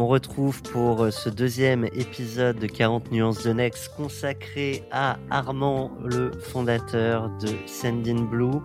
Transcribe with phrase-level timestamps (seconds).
[0.00, 5.90] On retrouve pour euh, ce deuxième épisode de 40 nuances de Next consacré à Armand,
[6.04, 8.60] le fondateur de Sendin Blue.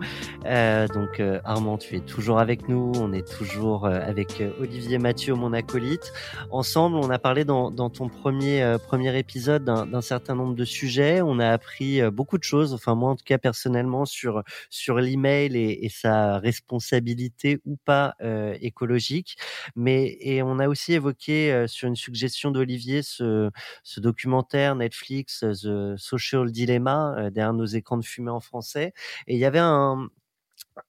[0.46, 5.34] Euh, donc euh, Armand, tu es toujours avec nous, on est toujours avec Olivier Mathieu,
[5.34, 6.12] mon acolyte.
[6.52, 11.20] Ensemble, on a parlé dans, ton premier premier épisode d'un certain nombre de sujets.
[11.20, 15.56] On a appris beaucoup de choses, enfin moi en tout cas personnellement sur sur l'email
[15.56, 18.14] et, et sa responsabilité ou pas
[18.60, 19.36] écologique.
[19.74, 21.23] Mais et on a aussi évoqué
[21.66, 23.50] sur une suggestion d'Olivier ce,
[23.82, 28.92] ce documentaire Netflix The Social Dilemma derrière nos écrans de fumée en français.
[29.26, 30.08] Et il y avait un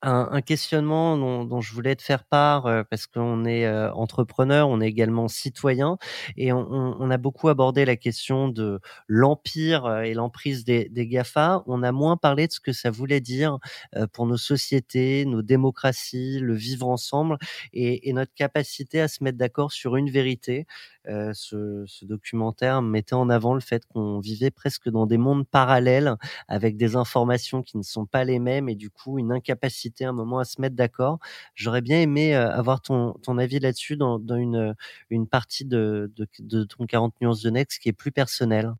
[0.01, 3.91] un, un questionnement dont, dont, je voulais te faire part euh, parce qu'on est euh,
[3.93, 5.97] entrepreneur, on est également citoyen
[6.37, 10.89] et on, on, on, a beaucoup abordé la question de l'empire euh, et l'emprise des,
[10.89, 11.63] des, GAFA.
[11.67, 13.59] On a moins parlé de ce que ça voulait dire
[13.95, 17.37] euh, pour nos sociétés, nos démocraties, le vivre ensemble
[17.73, 20.65] et, et notre capacité à se mettre d'accord sur une vérité.
[21.07, 26.15] Euh, ce, documentaire mettait en avant le fait qu'on vivait presque dans des mondes parallèles
[26.47, 30.09] avec des informations qui ne sont pas les mêmes et du coup une incapacité à
[30.09, 31.19] un moment à se mettre d'accord.
[31.55, 34.75] J'aurais bien aimé euh, avoir ton, avis là-dessus dans, une,
[35.09, 38.73] une partie de, de, ton 40 nuances de Next qui est plus personnelle.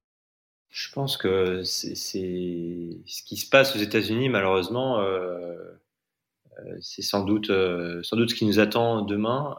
[0.70, 5.56] Je pense que c'est ce qui se passe aux États-Unis, malheureusement, euh,
[6.82, 7.52] c'est sans doute,
[8.04, 9.58] sans doute ce qui nous attend demain.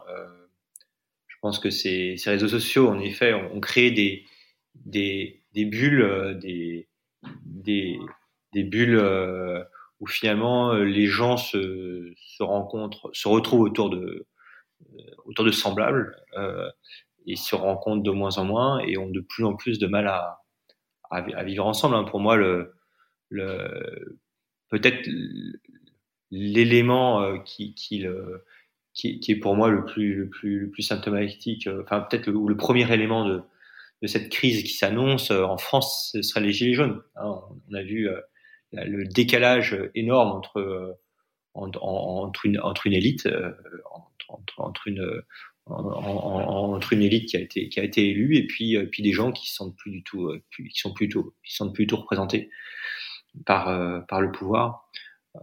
[1.47, 4.25] Pense que ces, réseaux sociaux, en effet, ont, créé des,
[4.75, 6.89] des, bulles, euh, des,
[8.51, 9.63] des, bulles euh,
[10.01, 14.27] où finalement euh, les gens se, se rencontrent, se retrouvent autour de,
[15.23, 16.17] autour de semblables
[17.25, 20.07] et se rencontrent de moins en moins et ont de plus en plus de mal
[20.07, 20.41] à,
[21.09, 21.95] à, à vivre ensemble.
[21.95, 22.03] Hein.
[22.03, 22.73] Pour moi, le,
[23.29, 24.17] le
[24.69, 25.09] peut-être
[26.29, 28.43] l'élément qui, qui le
[28.97, 32.27] qui, qui, est pour moi le plus, le plus, le plus symptomatique, euh, enfin peut-être
[32.27, 33.43] le, le, premier élément de,
[34.01, 37.01] de cette crise qui s'annonce euh, en France, ce serait les gilets jaunes.
[37.15, 38.19] Hein, on a vu euh,
[38.73, 40.97] le décalage énorme entre
[41.53, 43.27] entre, une, entre une élite,
[44.29, 45.23] entre, entre une
[45.65, 49.31] entre une élite qui a été qui a été élue et puis puis des gens
[49.31, 52.51] qui sont plus du tout qui sont plutôt qui sont plutôt représentés
[53.45, 54.87] par par le pouvoir.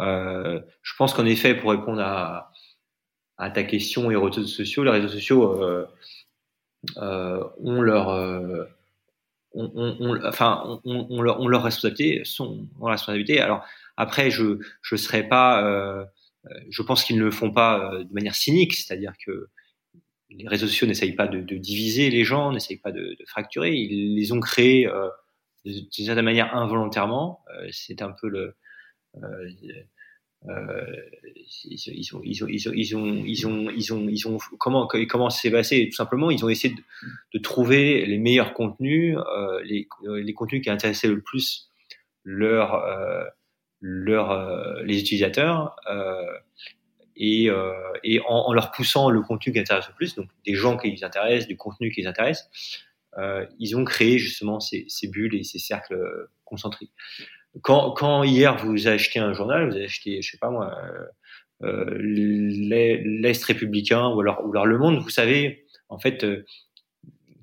[0.01, 2.51] Euh, je pense qu'en effet, pour répondre à,
[3.37, 5.87] à ta question et aux réseaux sociaux, les réseaux sociaux euh,
[6.99, 8.65] euh, ont leur euh,
[9.53, 13.41] on, on, on, enfin, on, on, leur, on leur responsabilité, sont leur responsabilité.
[13.41, 13.65] Alors
[13.97, 16.05] après, je je serais pas, euh,
[16.71, 19.49] je pense qu'ils ne le font pas euh, de manière cynique, c'est-à-dire que
[20.31, 23.73] les réseaux sociaux n'essayent pas de, de, diviser les gens, n'essayent pas de, de, fracturer.
[23.73, 25.09] Ils les ont créés euh,
[25.65, 27.44] d'une certaine manière involontairement.
[27.71, 28.56] C'est un peu le
[30.47, 34.87] ils, ont, ils, ont, ils, ont, ils, ont, ils, ont, ils, ont, ils ont, comment,
[35.09, 36.82] comment s'est passé Tout simplement, ils ont essayé de,
[37.34, 41.71] de trouver les meilleurs contenus, euh, les, les contenus qui intéressaient le plus
[42.25, 43.25] leur, euh,
[43.81, 46.38] leur, euh, les utilisateurs, euh,
[47.16, 47.72] et, euh,
[48.03, 50.91] et en, en, leur poussant le contenu qui intéresse le plus, donc des gens qui
[50.91, 52.49] les intéressent, du contenu qui les intéresse,
[53.61, 56.91] ils ont créé justement ces, ces bulles et ces cercles concentriques
[57.63, 60.75] quand, quand hier vous achetez un journal, vous achetez, je sais pas moi,
[61.63, 66.45] euh, euh l'Est républicain ou alors, ou alors Le Monde, vous savez en fait euh,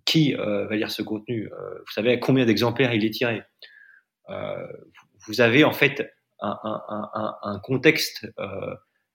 [0.05, 3.41] qui euh, va lire ce contenu, euh, vous savez à combien d'exemplaires il est tiré.
[4.29, 4.67] Euh,
[5.27, 8.27] vous avez en fait un, un, un, un contexte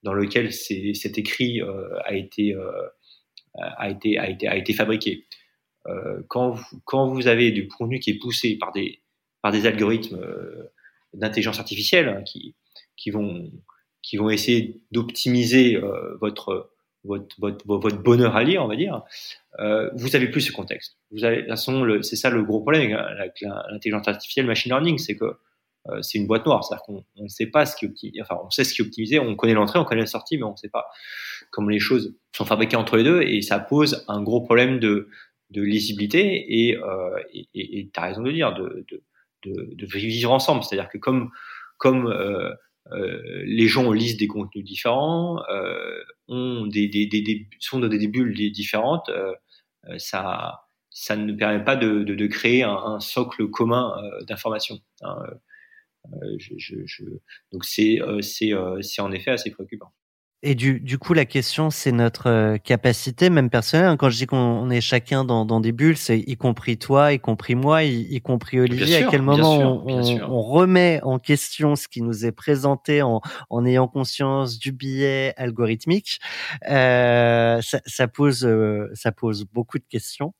[0.04, 1.60] dans lequel cet écrit
[2.04, 2.54] a été,
[3.58, 5.26] a, été, a, été, a été fabriqué.
[6.28, 9.02] quand, vous, quand vous avez du contenu qui est poussé par des,
[9.42, 10.20] par des algorithmes
[11.16, 12.54] d'intelligence artificielle hein, qui,
[12.96, 13.50] qui, vont,
[14.02, 16.70] qui vont essayer d'optimiser euh, votre,
[17.04, 19.02] votre, votre, votre, bonheur à lire, on va dire,
[19.58, 20.98] euh, vous avez plus ce contexte.
[21.10, 21.46] Vous avez,
[22.02, 25.38] c'est ça le gros problème avec l'intelligence artificielle, machine learning, c'est que
[25.88, 28.50] euh, c'est une boîte noire, c'est-à-dire qu'on ne sait pas ce qui est enfin, on
[28.50, 30.56] sait ce qui est optimisé, on connaît l'entrée, on connaît la sortie, mais on ne
[30.56, 30.86] sait pas
[31.50, 35.08] comment les choses sont fabriquées entre les deux, et ça pose un gros problème de,
[35.50, 37.16] de lisibilité, et euh,
[37.54, 38.52] tu as raison de dire,
[39.44, 40.62] de, de vivre ensemble.
[40.64, 41.30] C'est-à-dire que comme,
[41.78, 42.52] comme euh,
[42.92, 47.88] euh, les gens lisent des contenus différents, euh, ont des, des, des, des, sont dans
[47.88, 49.32] des bulles différentes, euh,
[49.98, 50.60] ça,
[50.90, 53.92] ça ne permet pas de, de, de créer un, un, socle commun
[54.28, 54.78] d'information.
[55.02, 55.16] Hein.
[56.38, 57.04] Je, je, je,
[57.52, 59.92] donc c'est en effet assez préoccupant.
[60.42, 63.86] Et du, du coup, la question, c'est notre euh, capacité, même personnelle.
[63.86, 63.96] Hein.
[63.96, 67.18] Quand je dis qu'on est chacun dans, dans des bulles, c'est y compris toi, y
[67.18, 69.04] compris moi, y, compris Olivier.
[69.04, 73.64] à quel moment on, on, remet en question ce qui nous est présenté en, en
[73.64, 76.20] ayant conscience du biais algorithmique
[76.68, 80.34] euh, ça, ça, pose, euh, ça pose beaucoup de questions.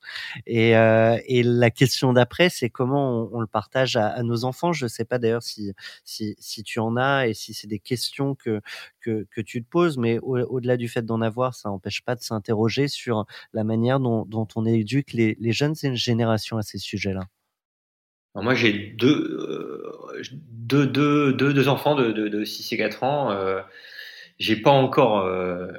[0.47, 4.45] Et, euh, et la question d'après, c'est comment on, on, le partage à, à nos
[4.45, 4.75] enfants.
[4.75, 5.73] Je sais pas d'ailleurs si,
[6.05, 8.61] si, si tu en as et si c'est des questions que,
[9.01, 12.21] que, que tu te poses mais au-delà du fait d'en avoir, ça n'empêche pas de
[12.21, 17.29] s'interroger sur la manière dont, on éduque les, les jeunes générations à ces sujets-là.
[18.43, 23.31] Moi, j'ai deux, euh, deux, deux, deux, enfants de, de, 6 et 4 ans.
[23.31, 23.63] Euh,
[24.39, 25.73] j'ai pas encore, euh,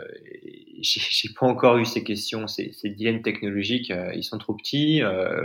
[0.82, 3.94] j'ai pas encore eu ces questions, ces, ces dilemmes technologiques.
[4.16, 5.02] Ils sont trop petits.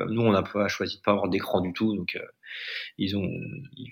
[0.09, 2.19] Nous, on a pas choisi de pas avoir d'écran du tout, donc
[2.97, 3.29] ils ont,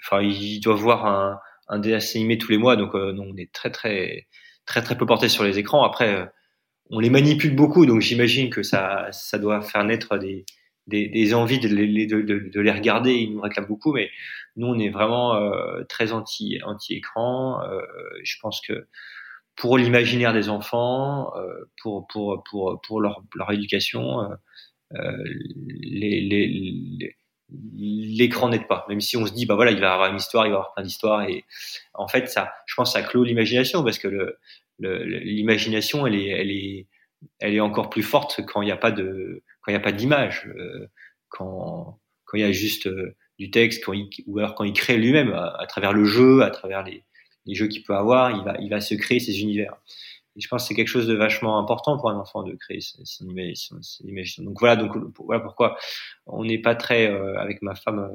[0.02, 1.38] enfin, ils doivent voir un,
[1.68, 4.26] un dessin animé tous les mois, donc on est très, très,
[4.66, 5.84] très très peu portés sur les écrans.
[5.84, 6.26] Après, euh,
[6.90, 10.44] on les manipule beaucoup, donc j'imagine que ça, ça doit faire naître des,
[10.86, 13.12] des, des envies de les, de, de, de, les regarder.
[13.14, 14.10] Ils nous réclament beaucoup, mais
[14.56, 17.62] nous, on est vraiment euh, très anti anti écran.
[17.64, 17.80] Euh,
[18.24, 18.86] je pense que
[19.56, 24.28] pour l'imaginaire des enfants, euh, pour pour pour pour leur leur éducation,
[24.92, 27.16] les, les, les
[27.76, 28.84] l'écran n'aide pas.
[28.88, 30.74] Même si on se dit, bah voilà, il va avoir une histoire, il va avoir
[30.74, 31.22] plein d'histoires.
[31.22, 31.44] Et
[31.94, 34.38] en fait, ça, je pense, ça clôt l'imagination parce que le,
[34.78, 36.86] l'imagination, elle est, elle est,
[37.38, 39.92] elle est encore plus forte quand il n'y a pas de, quand il a pas
[39.92, 40.86] d'image, euh,
[41.28, 44.72] quand, quand il y a juste euh, du texte, quand il, ou alors quand il
[44.72, 47.04] crée lui-même à, travers le jeu, à travers les,
[47.46, 49.74] les jeux qu'il peut avoir, il va, il va se créer ses univers.
[50.36, 53.26] Je pense que c'est quelque chose de vachement important pour un enfant de créer son,
[53.26, 54.44] imagination.
[54.44, 55.76] Donc voilà, donc voilà pourquoi
[56.26, 58.10] on n'est pas très euh, avec ma femme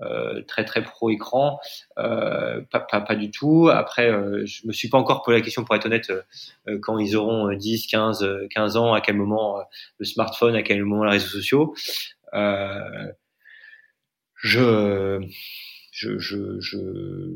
[0.00, 1.60] euh, très très pro écran,
[1.98, 3.68] euh, pas, pas, pas, du tout.
[3.72, 6.10] Après, euh, je me suis pas encore posé la question pour être honnête
[6.68, 9.62] euh, quand ils auront 10, 15, 15 ans, à quel moment
[9.98, 11.74] le smartphone, à quel moment les réseaux sociaux.
[14.42, 15.20] je
[15.94, 16.78] je, je, je,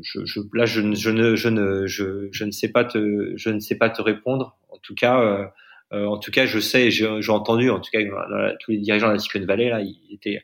[0.03, 3.75] je, là, je, je, ne, je, ne, je, ne sais pas te, je ne sais
[3.75, 4.57] pas te répondre.
[4.67, 5.49] En tout cas,
[5.93, 7.99] euh, en tout cas, je sais, j'ai entendu, en tout cas,
[8.59, 10.43] tous les dirigeants de la Silicon Valley là, ils étaient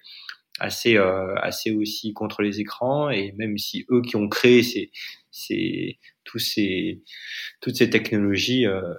[0.59, 4.89] assez euh, assez aussi contre les écrans et même si eux qui ont créé ces,
[5.29, 7.03] ces tous ces
[7.59, 8.93] toutes ces technologies euh,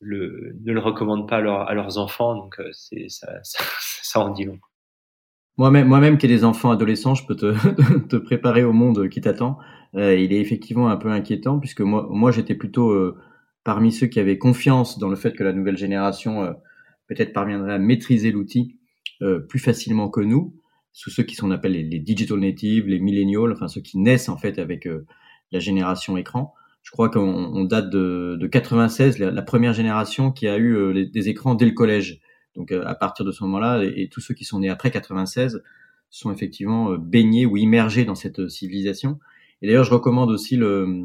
[0.00, 3.62] le, ne le recommandent pas à, leur, à leurs enfants donc euh, c'est ça, ça,
[4.02, 4.58] ça en dit long.
[5.58, 7.54] Moi-même, moi-même qui ai des enfants adolescents, je peux te,
[8.08, 9.58] te préparer au monde qui t'attend.
[9.94, 13.18] Euh, il est effectivement un peu inquiétant puisque moi, moi j'étais plutôt euh,
[13.62, 16.54] parmi ceux qui avaient confiance dans le fait que la nouvelle génération
[17.08, 18.78] peut-être parviendrait à maîtriser l'outil
[19.48, 20.56] plus facilement que nous
[20.92, 24.36] sous ceux qui sont appelle les, digital natives, les millennials, enfin ceux qui naissent en
[24.36, 25.06] fait avec euh,
[25.50, 26.54] la génération écran.
[26.82, 30.92] Je crois qu'on date de, de 96, la, la, première génération qui a eu euh,
[30.92, 32.20] les, des écrans dès le collège.
[32.56, 35.62] Donc euh, à partir de ce moment-là, et, tous ceux qui sont nés après 96
[36.10, 39.18] sont effectivement baignés ou immergés dans cette civilisation.
[39.62, 41.04] Et d'ailleurs, je recommande aussi le,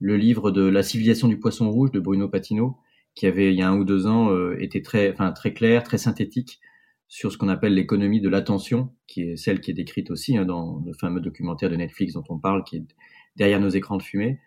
[0.00, 2.76] le livre de La civilisation du poisson rouge de Bruno Patino,
[3.14, 5.96] qui avait il y a un ou deux ans été très, enfin très clair, très
[5.96, 6.60] synthétique
[7.08, 10.44] sur ce qu'on appelle l'économie de l'attention, qui est celle qui est décrite aussi hein,
[10.44, 12.84] dans le fameux documentaire de Netflix dont on parle, qui est
[13.36, 14.38] derrière nos écrans de fumée,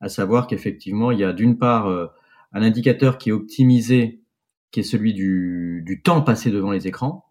[0.00, 2.06] à savoir qu'effectivement, il y a d'une part euh,
[2.52, 4.20] un indicateur qui est optimisé,
[4.70, 7.24] qui est celui du, du temps passé devant les écrans,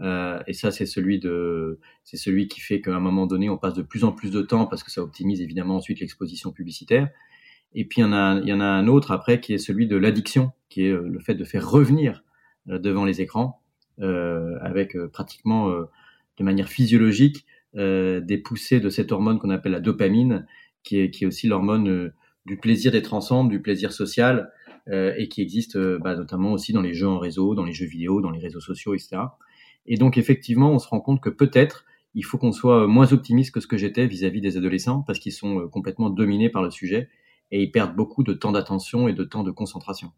[0.00, 3.56] euh, et ça, c'est celui de, c'est celui qui fait qu'à un moment donné, on
[3.56, 7.08] passe de plus en plus de temps parce que ça optimise évidemment ensuite l'exposition publicitaire.
[7.74, 9.58] Et puis il y en a, il y en a un autre après qui est
[9.58, 12.24] celui de l'addiction, qui est euh, le fait de faire revenir
[12.66, 13.62] devant les écrans
[14.02, 15.84] euh, avec euh, pratiquement euh,
[16.36, 20.46] de manière physiologique des poussées de cette hormone qu'on appelle la dopamine,
[20.82, 22.10] qui est, qui est aussi l'hormone
[22.46, 24.50] du plaisir d'être ensemble, du plaisir social,
[24.90, 28.20] et qui existe bah, notamment aussi dans les jeux en réseau, dans les jeux vidéo,
[28.20, 29.16] dans les réseaux sociaux, etc.
[29.86, 33.52] Et donc effectivement, on se rend compte que peut-être il faut qu'on soit moins optimiste
[33.52, 37.08] que ce que j'étais vis-à-vis des adolescents, parce qu'ils sont complètement dominés par le sujet
[37.50, 40.12] et ils perdent beaucoup de temps d'attention et de temps de concentration.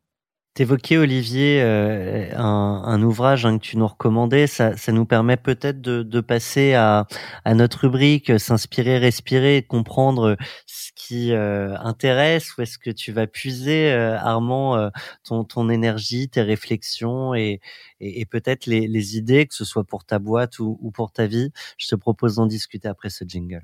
[0.58, 4.48] T'évoquais, Olivier, euh, un, ouvrage hein, que tu nous recommandais.
[4.48, 7.06] Ça, nous permet peut-être de, passer à,
[7.46, 10.36] notre rubrique euh, s'inspirer, respirer, comprendre
[10.66, 12.58] ce qui euh, intéresse.
[12.58, 14.88] Où est-ce que tu vas puiser, euh, Armand, euh,
[15.22, 17.60] ton, ton, énergie, tes réflexions et,
[18.28, 21.52] peut-être les, idées, que ce soit pour ta boîte ou pour ta vie.
[21.76, 23.62] Je te propose d'en discuter après ce jingle.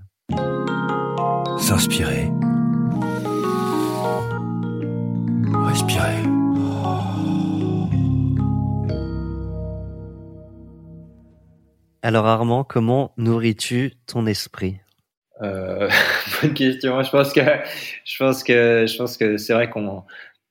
[1.59, 2.31] S'inspirer.
[5.67, 6.44] Respirer.
[12.05, 14.77] Alors Armand, comment nourris-tu ton esprit?
[15.41, 15.89] Euh,
[16.43, 17.03] Bonne question.
[17.03, 17.41] Je pense que
[18.05, 20.05] je pense que je pense que c'est vrai qu'on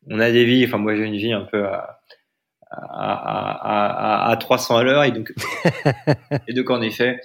[0.09, 0.65] on a des vies.
[0.65, 1.99] Enfin moi j'ai une vie un peu à
[2.71, 5.31] à, à, à 300 à l'heure et donc
[6.47, 7.21] et donc en effet,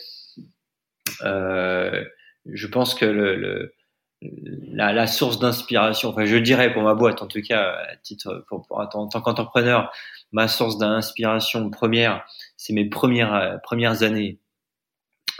[1.23, 2.05] euh,
[2.45, 3.75] je pense que le, le
[4.21, 8.45] la, la, source d'inspiration, enfin je dirais pour ma boîte en tout cas, à titre
[8.49, 9.91] pour, pour, en tant qu'entrepreneur,
[10.33, 12.27] ma source d'inspiration première,
[12.59, 14.41] c'est mes premières euh, premières années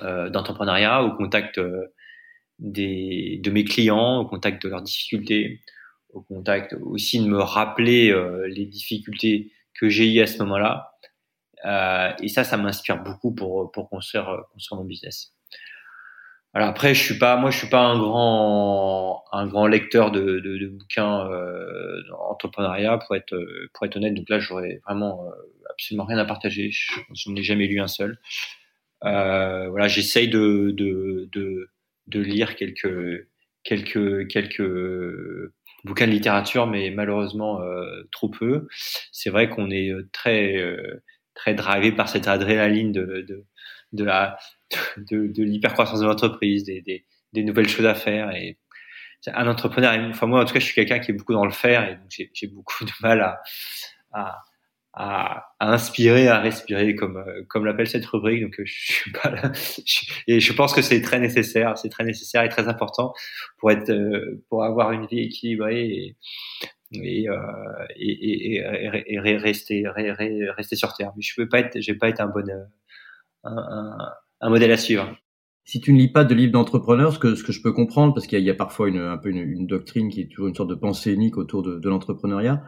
[0.03, 1.93] euh, d'entrepreneuriat au contact euh,
[2.59, 5.61] des de mes clients, au contact de leurs difficultés,
[6.11, 8.15] au contact aussi de me rappeler
[8.49, 10.93] les difficultés que j'ai eues à ce moment-là.
[11.67, 15.35] Euh, et ça, ça m'inspire beaucoup pour pour construire construire mon business.
[16.55, 20.41] Alors après, je suis pas, moi, je suis pas un grand, un grand lecteur de,
[20.41, 23.37] de, de bouquins euh, entrepreneuriat pour être,
[23.75, 24.15] pour être honnête.
[24.15, 25.31] Donc là, j'aurais vraiment euh,
[25.79, 26.71] absolument rien à partager.
[26.71, 28.19] Je, je n'ai jamais lu un seul.
[29.05, 31.29] Euh, voilà, j'essaye de, de,
[32.07, 33.29] de, lire quelques,
[33.63, 35.53] quelques, quelques
[35.85, 38.67] bouquins de littérature, mais malheureusement euh, trop peu.
[39.13, 41.03] C'est vrai qu'on est très, euh,
[41.35, 43.45] très drivé par cette adrénaline de, de,
[43.93, 44.37] de la
[44.97, 46.83] de, de l'hypercroissance de l'entreprise, des,
[47.33, 48.35] des, nouvelles choses à faire.
[48.35, 48.59] Et
[49.29, 51.53] un entrepreneur, enfin moi en tout cas, je suis quelqu'un qui est beaucoup dans le
[51.53, 51.99] faire et
[52.35, 53.39] j'ai beaucoup de mal
[54.13, 54.43] à,
[54.99, 58.43] à, à, inspirer, à respirer, comme comme l'appelle cette rubrique.
[58.43, 59.53] Donc je suis pas là.
[60.27, 63.13] et je pense que c'est très nécessaire, c'est très nécessaire et très important
[63.59, 63.93] pour être,
[64.49, 66.17] pour avoir une vie équilibrée et
[66.93, 67.37] et, euh,
[67.97, 71.13] et, et, et, rester rester sur terre.
[71.17, 72.45] Mais je peux pas être, je vais pas être un bon
[73.45, 73.99] un, un,
[74.41, 75.17] un modèle à suivre.
[75.65, 78.15] Si tu ne lis pas de livres d'entrepreneurs, ce que, ce que je peux comprendre,
[78.15, 80.49] parce qu'il y, y, a parfois une, un peu une, une, doctrine qui est toujours
[80.49, 82.63] une sorte de pensée unique autour de, de l'entrepreneuriat.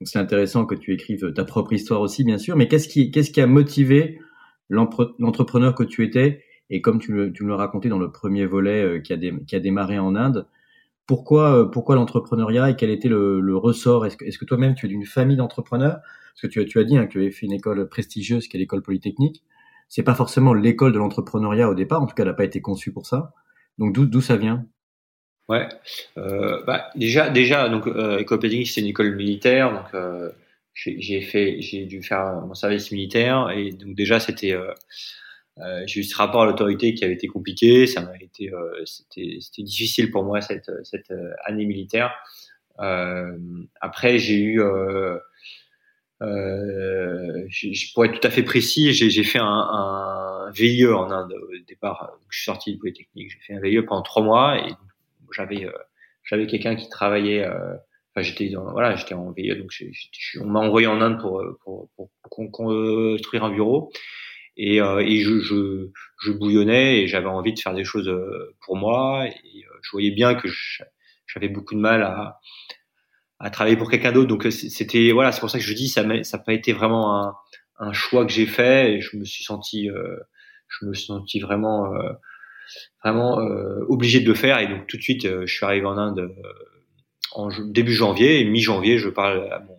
[0.00, 2.56] Donc c'est intéressant que tu écrives ta propre histoire aussi, bien sûr.
[2.56, 4.18] Mais qu'est-ce qui, a motivé
[4.68, 6.42] l'entrepreneur que tu étais?
[6.68, 9.98] Et comme tu, le, me l'as raconté dans le premier volet euh, qui, a démarré
[9.98, 10.46] en Inde,
[11.06, 14.04] pourquoi, euh, pourquoi l'entrepreneuriat et quel était le, le ressort?
[14.04, 15.98] Est-ce que, toi-même tu es d'une famille d'entrepreneurs?
[16.34, 18.60] Parce que tu, as dit hein, que tu avais fait une école prestigieuse qui est
[18.60, 19.42] l'école polytechnique
[19.88, 22.02] c'est pas forcément l'école de l'entrepreneuriat au départ.
[22.02, 23.32] En tout cas, elle n'a pas été conçue pour ça.
[23.78, 24.66] Donc d'où ça vient?
[25.48, 25.68] Ouais,
[26.18, 30.32] euh, bah, déjà déjà donc euh, école c'est une école militaire, donc euh,
[30.74, 34.72] j'ai fait j'ai dû faire mon service militaire et donc déjà c'était euh,
[35.58, 38.84] euh, j'ai eu ce rapport à l'autorité qui avait été compliqué, ça m'a été euh,
[38.86, 41.12] c'était c'était difficile pour moi cette cette
[41.44, 42.12] année militaire.
[43.80, 44.60] après j'ai eu
[46.22, 47.46] euh,
[47.94, 52.18] pour être tout à fait précis, j'ai fait un, un, VIE en Inde au départ.
[52.30, 53.30] je suis sorti de Polytechnique.
[53.30, 54.72] J'ai fait un VIE pendant trois mois et
[55.32, 55.72] j'avais euh,
[56.24, 57.44] j'avais quelqu'un qui travaillait.
[57.44, 57.74] Euh,
[58.14, 59.70] enfin, j'étais voilà, j'étais en VIE, donc
[60.40, 63.92] on m'a envoyé en Inde pour pour, pour, pour construire un bureau.
[64.58, 65.90] Et, euh, et je, je,
[66.22, 68.10] je, bouillonnais et j'avais envie de faire des choses
[68.64, 69.26] pour moi.
[69.26, 70.48] Et je voyais bien que
[71.26, 72.40] j'avais beaucoup de mal à,
[73.38, 74.28] à travailler pour quelqu'un d'autre.
[74.28, 76.72] Donc euh, c'était voilà, c'est pour ça que je dis ça ça n'a pas été
[76.72, 77.34] vraiment un,
[77.78, 80.16] un choix que j'ai fait et je me suis senti euh,
[80.68, 82.12] je me suis senti vraiment euh,
[83.02, 84.58] vraiment euh, obligé de le faire.
[84.60, 86.34] Et donc tout de suite je suis arrivé en Inde
[87.32, 88.44] en début janvier.
[88.44, 89.76] Mi-janvier je parle à mon,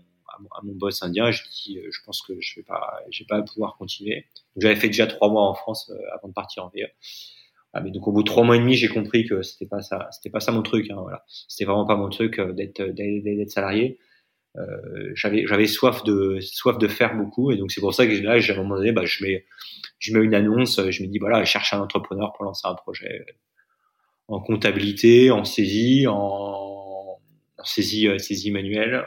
[0.76, 1.32] boss indien.
[1.32, 4.26] Je dis je pense que je vais pas je vais pas pouvoir continuer.
[4.58, 6.88] J'avais fait déjà trois mois en France avant de partir en VE
[7.78, 9.82] ah, mais donc au bout de trois mois et demi, j'ai compris que c'était pas
[9.82, 10.90] ça, c'était pas ça mon truc.
[10.90, 14.00] Hein, voilà, c'était vraiment pas mon truc euh, d'être d'être salarié.
[14.56, 18.14] Euh, j'avais j'avais soif de soif de faire beaucoup et donc c'est pour ça que
[18.24, 19.46] là, à un moment donné, bah, je mets
[20.00, 22.74] je mets une annonce, je me dis voilà, je cherche un entrepreneur pour lancer un
[22.74, 23.26] projet
[24.28, 29.06] en comptabilité, en saisie, en, en saisie euh, saisie manuelle,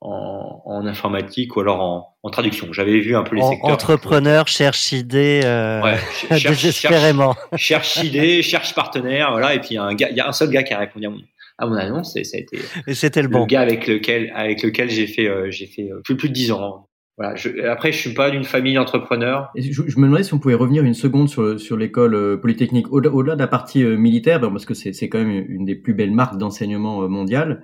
[0.00, 2.72] en, en, informatique ou alors en, en traduction.
[2.72, 3.70] J'avais vu un peu les secteurs.
[3.70, 5.98] Entrepreneur cherche idée euh, ouais,
[6.28, 7.34] cherche, désespérément.
[7.56, 9.54] Cherche, cherche, idée, cherche partenaire, voilà.
[9.54, 11.20] Et puis un gars, il y a un seul gars qui a répondu à mon,
[11.58, 12.58] à mon annonce et ça a été.
[12.86, 13.46] Et c'était le, le bon.
[13.46, 16.50] gars avec lequel avec lequel j'ai fait euh, j'ai fait euh, plus plus de dix
[16.52, 16.88] ans.
[17.18, 17.34] Voilà.
[17.36, 19.50] Je, après, je suis pas d'une famille d'entrepreneurs.
[19.56, 22.90] Je, je, me demandais si on pouvait revenir une seconde sur, sur l'école euh, polytechnique,
[22.90, 25.94] au-delà au de la partie euh, militaire, parce que c'est quand même une des plus
[25.94, 27.62] belles marques d'enseignement mondial.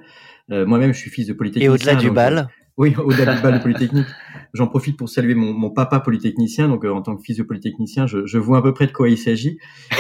[0.51, 1.71] Euh, Moi-même, je suis fils de polytechnicien.
[1.71, 4.07] Et au-delà du bal Oui, au-delà du bal de Polytechnique.
[4.55, 6.69] J'en profite pour saluer mon, mon papa polytechnicien.
[6.69, 9.19] Donc, euh, en tant que physio-polytechnicien, je, je, vois à peu près de quoi il
[9.19, 9.59] s'agit.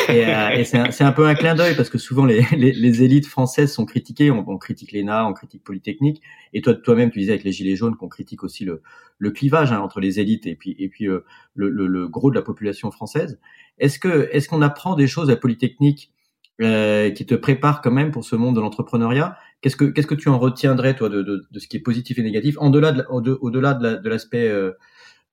[0.08, 2.70] Et, euh, et c'est un, un, peu un clin d'œil parce que souvent les, les,
[2.72, 4.30] les, élites françaises sont critiquées.
[4.30, 6.22] On, on critique l'ENA, on critique Polytechnique.
[6.52, 8.80] Et toi, toi-même, tu disais avec les gilets jaunes qu'on critique aussi le,
[9.18, 11.24] le clivage hein, entre les élites et puis et puis euh,
[11.56, 13.40] le, le, le, gros de la population française.
[13.80, 16.12] Est-ce que est-ce qu'on apprend des choses à Polytechnique
[16.60, 19.36] euh, qui te prépare quand même pour ce monde de l'entrepreneuriat.
[19.60, 22.18] Qu'est-ce que qu'est-ce que tu en retiendrais toi de, de, de, ce qui est positif
[22.18, 23.04] et négatif, en delà de,
[23.40, 24.72] au-delà de l'aspect euh,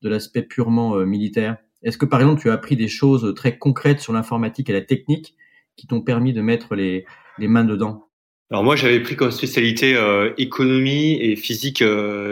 [0.04, 1.58] de l'aspect purement euh, militaire?
[1.82, 4.82] Est-ce que par exemple tu as appris des choses très concrètes sur l'informatique et la
[4.82, 5.34] technique
[5.76, 7.06] qui t'ont permis de mettre les
[7.40, 8.04] les mains dedans?
[8.52, 10.00] Alors moi j'avais pris comme spécialité
[10.38, 11.84] économie et physique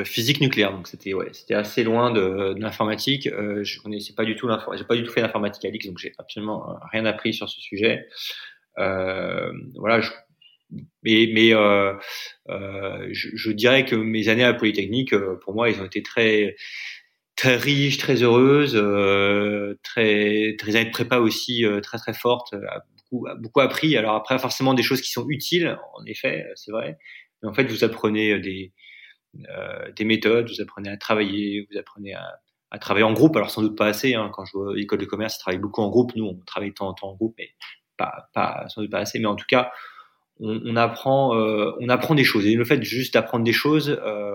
[0.05, 0.71] physique nucléaire.
[0.71, 3.27] Donc c'était ouais c'était assez loin de, de l'informatique.
[3.27, 4.47] Je connaissais pas du tout
[4.77, 7.59] j'ai pas du tout fait l'informatique à l'X donc j'ai absolument rien appris sur ce
[7.59, 8.05] sujet
[8.77, 10.11] voilà, je,
[11.03, 11.93] mais, mais euh,
[12.49, 16.55] euh, je, je, dirais que mes années à Polytechnique, pour moi, ils ont été très
[17.35, 22.55] très riches, très heureuses, euh, très très années de prépa aussi très très fortes,
[23.11, 23.97] beaucoup beaucoup appris.
[23.97, 26.97] Alors après, forcément des choses qui sont utiles, en effet, c'est vrai.
[27.41, 28.73] Mais en fait, vous apprenez des
[29.49, 32.39] euh, des méthodes, vous apprenez à travailler, vous apprenez à,
[32.71, 33.35] à travailler en groupe.
[33.35, 34.13] Alors sans doute pas assez.
[34.13, 34.29] Hein.
[34.33, 36.15] Quand je vois l'école de commerce, ils travaillent beaucoup en groupe.
[36.15, 37.49] Nous, on travaille de temps en temps en groupe, mais
[37.97, 39.71] pas, pas, sans doute pas assez, mais en tout cas,
[40.39, 42.45] on, apprend, euh, on apprend des choses.
[42.45, 44.31] Et le fait juste d'apprendre des choses euh,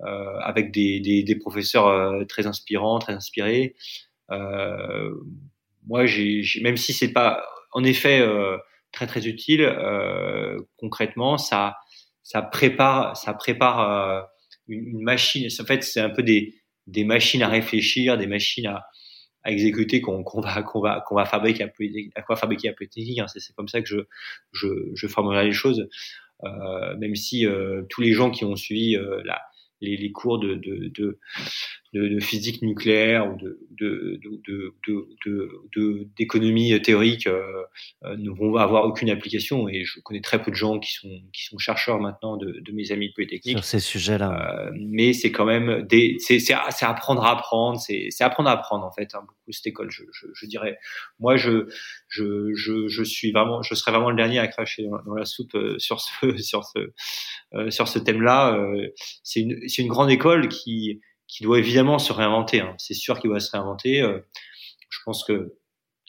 [0.00, 3.74] euh, avec des, des, professeurs très inspirants, très inspirés,
[4.28, 6.04] moi,
[6.62, 8.26] même si c'est pas, en effet,
[8.92, 9.70] très très utile,
[10.76, 11.76] concrètement, ça,
[12.22, 14.26] ça prépare, ça prépare
[14.68, 15.46] une, une, machine.
[15.60, 16.54] En fait, c'est un peu des,
[16.86, 18.86] des machines à réfléchir, des machines à,
[19.44, 23.18] à exécuter qu'on va qu'on va qu'on va fabriquer à, quoi fabriquer à Polytechnique.
[23.18, 23.26] Hein.
[23.28, 23.98] C'est comme ça que je
[24.52, 25.06] je, je
[25.42, 25.88] les choses,
[26.44, 29.40] euh, même si euh, tous les gens qui ont suivi euh, la,
[29.80, 31.18] les, les, cours de, de, de,
[31.92, 34.20] de, physique nucléaire ou de, de,
[35.76, 37.42] de, d'économie théorique euh,
[38.04, 39.68] euh, ne vont avoir aucune application.
[39.68, 42.72] Et je connais très peu de gens qui sont, qui sont chercheurs maintenant de, de
[42.72, 43.58] mes amis polytechniques.
[43.58, 44.68] Sur ces sujets-là.
[44.68, 48.52] Euh, mais c'est quand même des, c'est, c'est, apprendre à apprendre, c'est, c'est apprendre à
[48.52, 50.78] apprendre en fait, hein, beaucoup cette école, je, je, je, dirais.
[51.20, 51.66] Moi, je,
[52.08, 55.24] je, je, je suis vraiment, je serais vraiment le dernier à cracher dans, dans la
[55.26, 56.78] soupe euh, sur ce, sur ce,
[57.54, 58.58] euh, sur ce thème-là.
[59.22, 61.00] c'est une, c'est une grande école qui,
[61.32, 62.60] qui doit évidemment se réinventer.
[62.60, 62.74] Hein.
[62.76, 64.02] C'est sûr qu'il va se réinventer.
[64.02, 64.20] Euh,
[64.90, 65.54] je pense que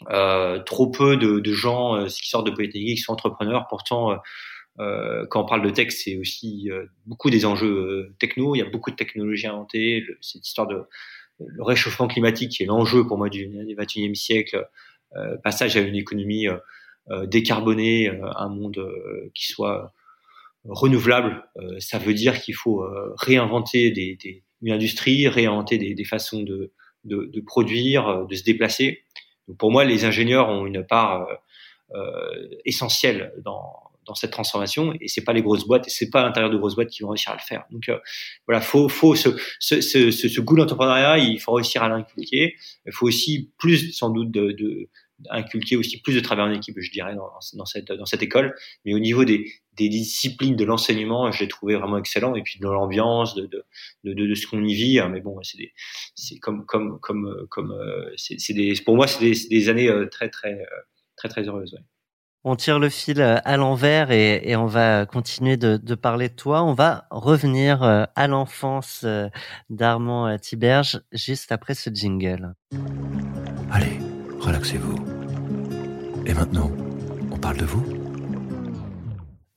[0.09, 3.67] euh, trop peu de, de gens euh, qui sortent de Polytechnique sont entrepreneurs.
[3.69, 4.19] Pourtant,
[4.79, 6.69] euh, quand on parle de tech, c'est aussi
[7.05, 8.53] beaucoup des enjeux techno.
[8.53, 10.03] Il y a beaucoup de technologies inventées.
[10.19, 10.83] cette histoire de
[11.39, 14.67] le réchauffement climatique qui est l'enjeu pour moi du 21e siècle.
[15.43, 16.47] passage à une économie
[17.25, 18.83] décarbonée, un monde
[19.33, 19.93] qui soit
[20.63, 21.43] renouvelable.
[21.79, 22.83] ça veut dire qu'il faut
[23.17, 26.71] réinventer des, des une industrie, réinventer des, des façons de,
[27.03, 29.03] de, de, produire, euh, de se déplacer.
[29.47, 31.35] Donc pour moi, les ingénieurs ont une part euh,
[31.95, 33.71] euh, essentielle dans,
[34.05, 36.89] dans cette transformation et c'est pas les grosses boîtes c'est pas l'intérieur de grosses boîtes
[36.89, 37.65] qui vont réussir à le faire.
[37.71, 37.97] Donc euh,
[38.47, 42.55] voilà, faut faut ce, ce, ce, ce goût d'entrepreneuriat, il faut réussir à l'inculquer.
[42.85, 44.89] Il faut aussi plus sans doute de, de
[45.29, 48.55] inculquer aussi plus de travail en équipe, je dirais, dans, dans, cette, dans cette école.
[48.85, 52.35] Mais au niveau des, des disciplines de l'enseignement, je l'ai trouvé vraiment excellent.
[52.35, 53.63] Et puis de l'ambiance, de, de,
[54.03, 54.99] de, de, ce qu'on y vit.
[54.99, 55.09] Hein.
[55.09, 55.71] Mais bon, c'est
[56.15, 60.07] c'est comme, comme, comme, comme, euh, c'est des, pour moi, c'est des, des, années euh,
[60.07, 60.81] très, très, euh,
[61.15, 61.73] très, très heureuses.
[61.73, 61.83] Ouais.
[62.45, 66.35] On tire le fil à l'envers et, et, on va continuer de, de, parler de
[66.35, 66.61] toi.
[66.61, 69.05] On va revenir à l'enfance
[69.69, 72.53] d'Armand Tiberge juste après ce jingle.
[73.71, 73.97] Allez,
[74.41, 75.12] relaxez-vous.
[76.25, 76.71] Et maintenant,
[77.31, 77.83] on parle de vous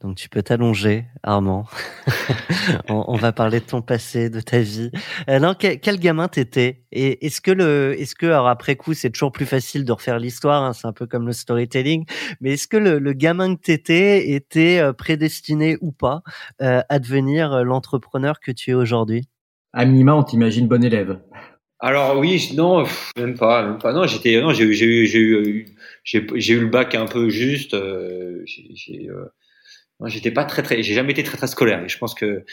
[0.02, 1.66] donc tu peux t'allonger, Armand.
[2.88, 4.92] on, on, va parler de ton passé, de ta vie.
[5.26, 6.84] Alors euh, quel, quel gamin t'étais?
[6.92, 10.20] Et est-ce que le, est-ce que alors après coup c'est toujours plus facile de refaire
[10.20, 12.04] l'histoire, hein, c'est un peu comme le storytelling.
[12.40, 16.22] Mais est-ce que le, le, gamin que t'étais était euh, prédestiné ou pas
[16.62, 19.24] euh, à devenir l'entrepreneur que tu es aujourd'hui?
[19.72, 21.18] À minima, on t'imagine bon élève.
[21.80, 22.84] Alors oui, non,
[23.18, 23.92] même pas, même pas.
[23.92, 25.75] Non, j'étais, non, j'ai eu, j'ai eu, j'ai eu,
[26.06, 27.74] j'ai eu le bac un peu juste.
[27.74, 28.44] Euh,
[28.90, 29.24] euh,
[30.06, 31.84] j'étais pas très, très, j'ai jamais été très, très scolaire.
[31.84, 32.44] Et je pense que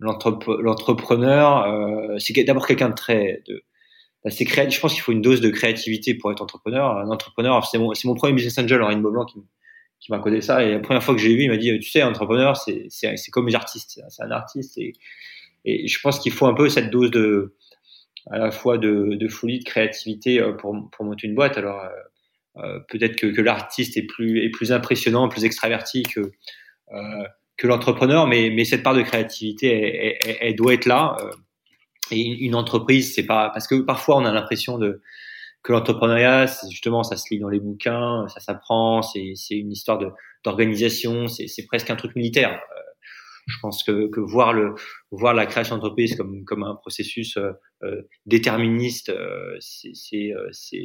[0.00, 3.62] l'entrepreneur, euh, c'est d'abord quelqu'un de très, de,
[4.24, 4.76] assez créatif.
[4.76, 6.98] Je pense qu'il faut une dose de créativité pour être entrepreneur.
[6.98, 9.40] Un entrepreneur, c'est mon, mon premier business angel, Henri Beaublanc, qui,
[10.10, 10.64] m'a codé ça.
[10.64, 12.88] Et la première fois que j'ai vu, il m'a dit, tu sais, entrepreneur, c'est,
[13.30, 14.00] comme les artistes.
[14.08, 14.78] C'est un artiste.
[14.78, 14.94] Et,
[15.64, 17.56] je pense qu'il faut un peu cette dose de,
[18.30, 21.56] à la fois de, de folie, de créativité euh, pour, pour monter une boîte.
[21.58, 22.05] Alors euh, euh,
[22.88, 26.20] peut-être que, que l'artiste est plus, est plus impressionnant, plus extraverti que,
[26.92, 27.24] euh,
[27.56, 31.16] que l'entrepreneur, mais, mais cette part de créativité, elle, elle, elle doit être là.
[31.20, 31.30] Euh,
[32.10, 35.02] et une entreprise, c'est pas parce que parfois on a l'impression de
[35.62, 39.98] que l'entrepreneuriat, justement, ça se lit dans les bouquins, ça s'apprend, c'est une histoire
[40.44, 42.60] d'organisation, c'est presque un truc militaire.
[43.46, 44.74] Euh, je pense que, que, voir le
[45.10, 49.92] voir la création d'entreprise comme comme un processus euh, euh déterministe, euh, c'est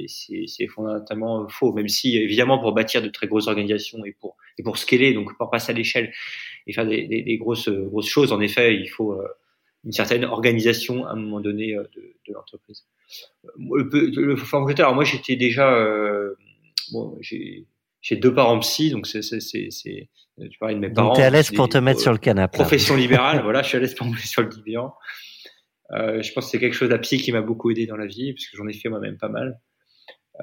[0.08, 1.74] c'est fondamentalement faux.
[1.74, 5.36] Même si évidemment pour bâtir de très grosses organisations et pour et pour scaler, donc
[5.38, 6.12] pour passer à l'échelle
[6.68, 9.20] et faire des, des, grosses grosses choses, en effet, il faut
[9.84, 12.86] une certaine organisation à un moment donné de, de l'entreprise
[13.58, 16.36] le, le formateur, alors moi j'étais déjà, euh,
[16.92, 17.18] bon,
[18.02, 21.10] j'ai deux parents psy, donc c'est tu parlais de mes parents.
[21.10, 22.58] Donc t'es à l'aise pour te mettre sur le canapé.
[22.58, 24.94] Profession libérale, voilà, je suis à l'aise pour me mettre sur le divan.
[25.92, 28.08] Euh, je pense que c'est quelque chose la psy qui m'a beaucoup aidé dans la
[28.08, 29.60] vie, parce que j'en ai fait moi-même pas mal.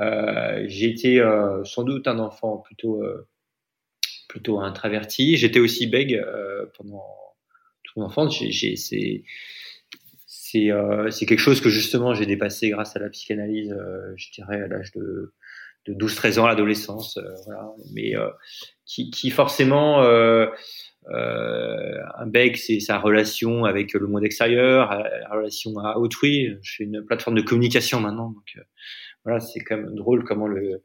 [0.01, 3.03] Euh, j'ai été euh, sans doute un enfant plutôt
[4.29, 5.37] plutôt introverti.
[5.37, 6.23] J'étais aussi bègue
[6.77, 7.05] pendant
[7.83, 8.38] toute mon enfance.
[8.38, 9.25] J'ai c'est
[10.37, 13.75] c'est quelque chose que justement j'ai dépassé grâce à la psychanalyse,
[14.16, 15.35] je dirais à l'âge de,
[15.88, 17.72] de 12-13 ans, l'adolescence, euh, voilà.
[17.92, 18.12] Mais
[18.85, 20.03] qui, qui forcément
[21.11, 26.57] un bec, c'est sa relation avec le monde extérieur, la relation à autrui.
[26.62, 28.59] Je fais une plateforme de communication maintenant, donc
[29.24, 30.83] voilà, c'est quand même drôle comment le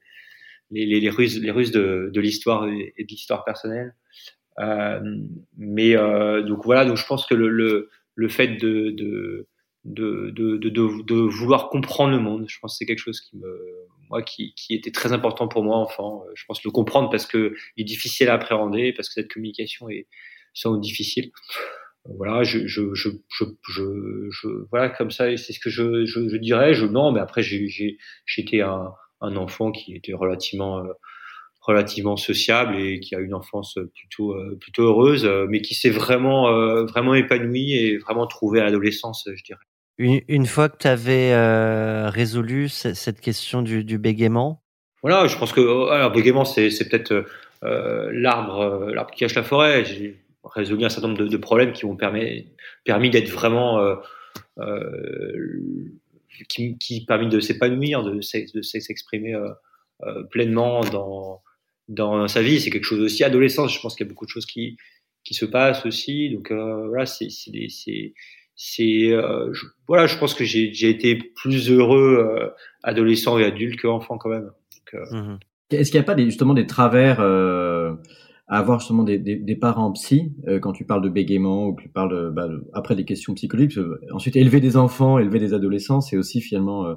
[0.73, 3.95] les, les, ruses, les ruses de, l'histoire et de l'histoire personnelle.
[4.59, 4.99] Euh,
[5.57, 9.47] mais euh, donc voilà, donc je pense que le, le, le fait de, de,
[9.85, 12.45] de, de, de, vouloir comprendre le monde.
[12.47, 13.47] Je pense que c'est quelque chose qui me,
[14.21, 16.23] qui, qui était très important pour moi enfant.
[16.27, 19.31] Euh, je pense le comprendre parce que il est difficile à appréhender, parce que cette
[19.31, 20.07] communication est
[20.53, 21.31] sans difficile.
[22.07, 26.73] Euh, voilà, je, je, je, je, voilà, comme ça, c'est ce que je, je, dirais.
[26.73, 30.93] Je non, mais après, j'ai, j'étais un, un enfant qui était relativement, euh,
[31.61, 36.51] relativement sociable et qui a une enfance plutôt, plutôt heureuse, mais qui s'est vraiment,
[36.85, 39.63] vraiment épanoui et vraiment trouvé à l'adolescence, je dirais.
[40.03, 44.61] Une, fois que tu avais euh, résolu cette question du, bégaiement?
[45.01, 47.25] Voilà, je pense que oh, alors, bégaiement, c'est, peut-être
[47.63, 49.85] euh, l'arbre, euh, l'arbre qui cache la forêt.
[49.85, 52.49] J'ai résolu un certain nombre de, problèmes qui m'ont permis,
[52.85, 53.97] d'être vraiment.
[56.49, 58.19] Qui, qui permis de s'épanouir, de,
[58.53, 59.37] de s'exprimer
[60.31, 61.41] pleinement dans,
[61.87, 62.59] dans sa vie.
[62.59, 63.23] C'est quelque chose aussi.
[63.23, 64.75] Adolescence, je pense qu'il y a beaucoup de choses qui,
[65.23, 66.29] qui se passent aussi.
[66.31, 67.29] Donc voilà, c'est,
[68.55, 69.51] c'est, euh,
[69.87, 72.49] voilà je pense que j'ai j'ai été plus heureux euh,
[72.83, 74.45] adolescent et adulte qu'enfant quand même.
[74.45, 75.39] Donc, euh, mmh
[75.71, 77.97] est-ce qu'il n'y a pas des, justement des travers à
[78.47, 81.89] avoir justement des, des, des parents psy quand tu parles de bégaiement ou que tu
[81.89, 83.79] parles bah, après des questions psychologiques
[84.11, 86.93] ensuite élever des enfants élever des adolescents c'est aussi finalement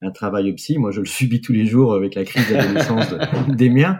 [0.00, 0.78] un travail psy.
[0.78, 3.14] Moi, je le subis tous les jours avec la crise d'adolescence
[3.48, 3.98] des miens.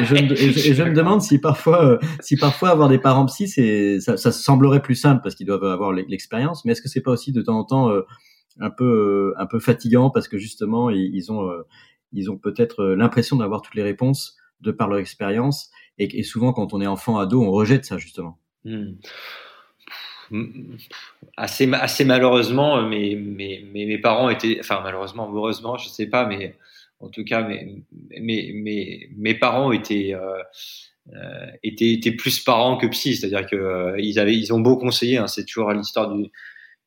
[0.00, 4.16] Et je, me, demande si parfois, euh, si parfois avoir des parents psy, c'est, ça,
[4.16, 6.64] ça semblerait plus simple parce qu'ils doivent avoir l'expérience.
[6.64, 8.02] Mais est-ce que c'est pas aussi de temps en temps euh,
[8.60, 11.50] un peu, euh, un peu fatigant parce que justement, ils, ont,
[12.12, 15.70] ils ont peut-être l'impression d'avoir toutes les réponses de par leur expérience.
[15.98, 18.38] Et, et, souvent, quand on est enfant, ado, on rejette ça justement.
[18.64, 18.92] Hmm
[21.36, 26.56] assez, malheureusement, mes, mes, mes, parents étaient, enfin malheureusement, heureusement, je sais pas, mais
[27.00, 27.84] en tout cas, mes,
[28.20, 30.42] mes, mes, parents étaient, euh,
[31.14, 34.76] euh étaient, étaient, plus parents que psy, c'est-à-dire que euh, ils avaient, ils ont beau
[34.76, 36.30] conseiller, hein, c'est toujours l'histoire du,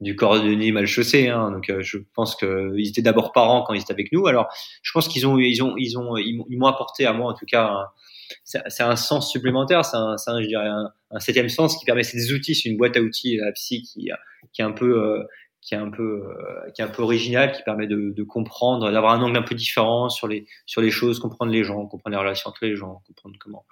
[0.01, 3.81] du cordonnier mal chaussé, hein, donc euh, je pense qu'ils étaient d'abord parents quand ils
[3.81, 4.27] étaient avec nous.
[4.27, 4.47] Alors,
[4.81, 7.45] je pense qu'ils ont, ils ont, ils ont, ils m'ont apporté à moi en tout
[7.45, 7.91] cas
[8.43, 12.03] c'est un sens supplémentaire, c'est un, un, je dirais un, un, septième sens qui permet,
[12.03, 14.09] c'est des outils, c'est une boîte à outils la psy qui,
[14.53, 15.23] qui est un peu, euh,
[15.61, 18.91] qui est un peu, euh, qui est un peu original, qui permet de, de comprendre,
[18.91, 22.15] d'avoir un angle un peu différent sur les, sur les choses, comprendre les gens, comprendre
[22.15, 23.65] les relations entre les gens, comprendre comment,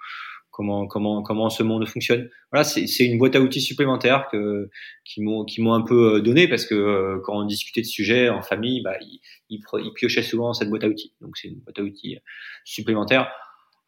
[0.50, 2.28] comment, comment, comment ce monde fonctionne.
[2.52, 4.68] Voilà, c'est une boîte à outils supplémentaire que,
[5.04, 8.28] qui m'ont, qui m'ont un peu euh, donné parce que quand on discutait de sujets
[8.28, 11.14] en famille, bah, ils, ils, ils piochaient souvent cette boîte à outils.
[11.20, 12.18] Donc c'est une boîte à outils
[12.64, 13.30] supplémentaire.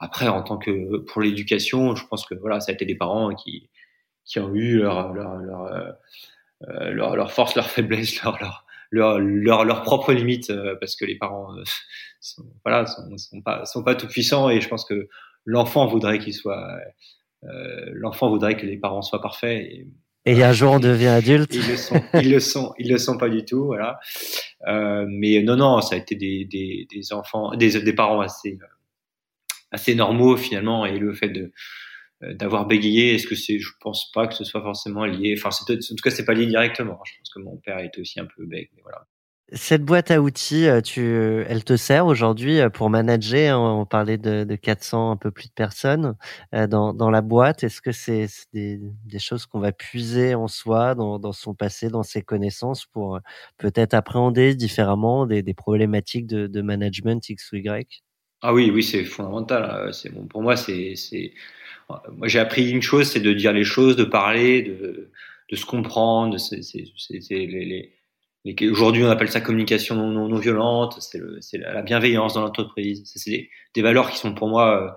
[0.01, 3.35] Après, en tant que pour l'éducation, je pense que voilà, ça a été des parents
[3.35, 3.71] qui
[4.25, 5.65] qui ont eu leur leur leur,
[6.69, 10.97] euh, leur, leur force, leur faiblesse, leur leur leur, leur, leur propre limite euh, parce
[10.97, 11.63] que les parents euh,
[12.21, 15.09] sont, voilà sont, sont pas sont pas tout puissants et je pense que
[15.45, 16.77] l'enfant voudrait qu'il soit
[17.45, 19.87] euh, l'enfant voudrait que les parents soient parfaits et,
[20.27, 21.55] et un jour on devient adulte.
[21.55, 23.99] Ils le sont, ils le sont, ils le sont pas du tout, voilà.
[24.69, 28.59] Euh, mais non, non, ça a été des, des, des enfants, des, des parents assez,
[29.71, 31.33] assez normaux finalement et le fait
[32.23, 35.51] euh, d'avoir bégayé est-ce que c'est je pense pas que ce soit forcément lié enfin
[35.51, 38.27] en tout cas c'est pas lié directement je pense que mon père était aussi un
[38.27, 39.07] peu bègue mais voilà
[39.53, 41.01] Cette boîte à outils, euh, tu,
[41.49, 43.59] elle te sert aujourd'hui euh, pour manager.
[43.59, 46.15] Hein, on parlait de, de 400, un peu plus de personnes
[46.55, 47.65] euh, dans, dans la boîte.
[47.65, 48.79] Est-ce que c'est des,
[49.19, 53.19] choses qu'on va puiser en soi, dans, son passé, dans ses connaissances, pour
[53.59, 58.05] peut-être appréhender différemment des, des problématiques de, de, management X ou Y?
[58.43, 59.65] Ah oui, oui, c'est fondamental.
[59.65, 59.93] Hein.
[59.93, 60.57] C'est bon pour moi.
[60.57, 61.33] C'est, c'est...
[61.89, 65.11] moi j'ai appris une chose, c'est de dire les choses, de parler, de,
[65.51, 66.39] de se comprendre.
[66.39, 67.93] C'est, c'est, c'est les,
[68.71, 70.99] Aujourd'hui, on appelle ça communication non, non, violente,
[71.41, 73.03] c'est la bienveillance dans l'entreprise.
[73.05, 74.91] C'est des, des, valeurs qui sont pour moi, euh,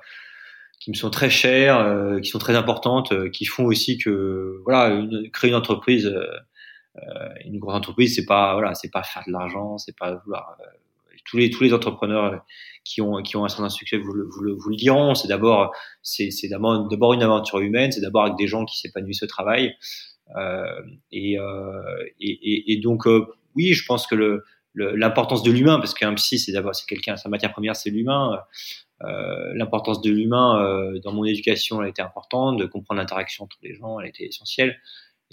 [0.79, 4.61] qui me sont très chères, euh, qui sont très importantes, euh, qui font aussi que,
[4.63, 4.97] voilà,
[5.33, 6.13] créer une entreprise,
[7.43, 10.57] une grosse entreprise, c'est pas, voilà, c'est pas faire de l'argent, c'est pas vouloir.
[11.25, 12.43] Tous les tous les entrepreneurs
[12.83, 15.15] qui ont qui ont un certain succès vous le, vous le, vous le diront.
[15.15, 18.79] C'est d'abord c'est c'est d'abord d'abord une aventure humaine, c'est d'abord avec des gens qui
[18.79, 19.75] s'épanouissent au travail.
[20.35, 20.81] Euh,
[21.11, 25.93] et, euh, et, et, donc, euh, oui, je pense que le, l'importance de l'humain, parce
[25.93, 28.39] qu'un psy, c'est d'abord, c'est quelqu'un, sa matière première, c'est l'humain.
[29.03, 33.57] Euh, l'importance de l'humain euh, dans mon éducation, elle été importante, de comprendre l'interaction entre
[33.61, 34.79] les gens, elle été essentielle.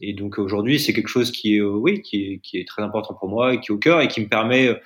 [0.01, 3.15] Et donc aujourd'hui, c'est quelque chose qui est, oui, qui est, qui est, très important
[3.15, 4.81] pour moi et qui est au cœur et qui me permet,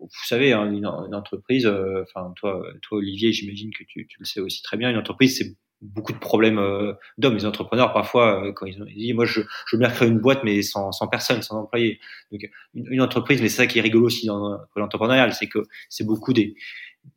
[0.00, 4.40] vous savez, hein, une, entreprise, enfin toi, toi Olivier, j'imagine que tu, tu, le sais
[4.40, 7.36] aussi très bien, une entreprise, c'est beaucoup de problèmes euh, d'hommes.
[7.36, 10.18] Les entrepreneurs, parfois, euh, quand ils, ont, disent, moi, je, je veux bien créer une
[10.18, 12.00] boîte, mais sans, sans personne, sans employé.
[12.32, 12.42] Donc,
[12.74, 16.32] une, entreprise, mais c'est ça qui est rigolo aussi dans l'entrepreneuriat, c'est que c'est beaucoup
[16.32, 16.54] des,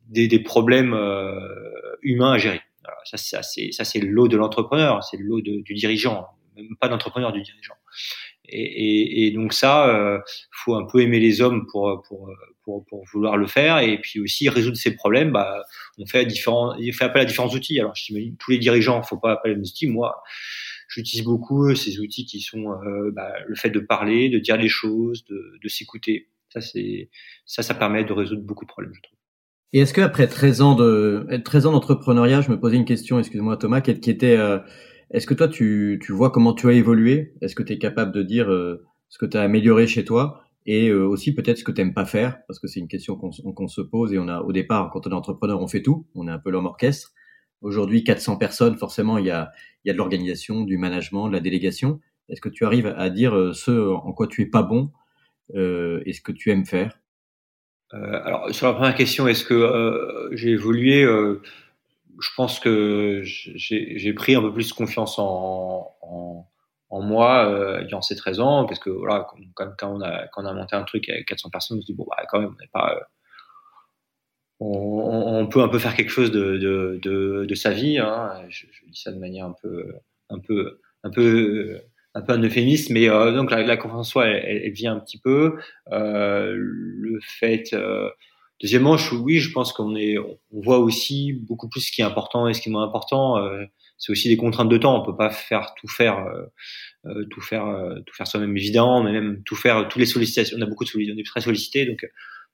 [0.07, 2.61] des, des problèmes euh, humains à gérer.
[2.85, 7.31] Alors, ça, c'est ça, c'est l'eau de l'entrepreneur, c'est l'eau du dirigeant, même pas d'entrepreneur,
[7.31, 7.75] du dirigeant.
[8.45, 10.19] Et, et, et, donc ça, euh,
[10.51, 12.29] faut un peu aimer les hommes pour, pour,
[12.63, 15.31] pour, pour, vouloir le faire et puis aussi résoudre ces problèmes.
[15.31, 15.63] Bah,
[15.97, 17.79] on fait, différents, on fait appel à différents outils.
[17.79, 19.87] Alors, je t'imagine tous les dirigeants, faut pas appeler à les outils.
[19.87, 20.21] Moi,
[20.89, 24.69] j'utilise beaucoup ces outils qui sont euh, bah, le fait de parler, de dire les
[24.69, 26.29] choses, de, de s'écouter.
[26.49, 27.09] Ça, c'est
[27.45, 29.17] ça, ça permet de résoudre beaucoup de problèmes, je trouve.
[29.73, 33.17] Et est-ce que après 13 ans de 13 ans d'entrepreneuriat, je me posais une question,
[33.17, 34.59] excuse-moi Thomas, qui était euh,
[35.13, 37.36] est-ce que toi, tu, tu vois comment tu as évolué?
[37.41, 40.43] Est-ce que tu es capable de dire euh, ce que tu amélioré chez toi?
[40.65, 42.39] Et euh, aussi peut-être ce que tu n'aimes pas faire?
[42.47, 45.12] Parce que c'est une question qu'on se pose et on a au départ, quand on
[45.12, 46.08] est entrepreneur, on fait tout.
[46.15, 47.12] On est un peu l'homme orchestre.
[47.62, 49.52] Aujourd'hui, 400 personnes, forcément, il y a,
[49.86, 51.99] y a de l'organisation, du management, de la délégation.
[52.28, 54.91] Est-ce que tu arrives à dire euh, ce en quoi tu es pas bon
[55.54, 56.97] euh, et ce que tu aimes faire?
[57.91, 61.06] Alors, sur la première question, est-ce que j'ai évolué
[62.19, 66.47] je pense que j'ai pris un peu plus confiance en,
[66.91, 70.54] moi euh, durant ces 13 ans, parce que voilà, quand, on a, quand on a
[70.54, 72.69] monté un truc avec 400 personnes, on se dit, bon, bah, quand même, on n'est
[72.71, 72.95] pas.
[72.95, 73.04] Euh,
[74.60, 76.58] on, peut un peu faire quelque chose de,
[77.02, 77.97] de, sa vie.
[77.97, 78.45] Hein.
[78.49, 79.93] Je, dis ça de manière un peu,
[80.30, 81.82] un peu, un peu,
[82.13, 84.95] un peu un euphémisme, mais euh, donc la, la, confiance en soi, elle, elle, vient
[84.95, 85.58] un petit peu.
[85.91, 87.76] Euh, le fait
[88.63, 92.06] euh, Deuxièmement, oui, je pense qu'on est, on voit aussi beaucoup plus ce qui est
[92.06, 93.38] important et ce qui est moins important.
[93.38, 93.65] Euh,
[93.97, 94.99] c'est aussi des contraintes de temps.
[95.02, 96.45] On peut pas faire tout faire, euh,
[97.06, 100.58] euh tout faire, euh, tout faire soi-même évidemment, mais même tout faire, tous les sollicitations.
[100.58, 102.06] On a beaucoup de sollicitations, on est très sollicité, donc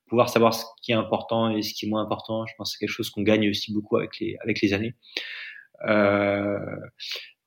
[0.07, 2.77] pouvoir savoir ce qui est important et ce qui est moins important, je pense que
[2.79, 4.95] c'est quelque chose qu'on gagne aussi beaucoup avec les avec les années.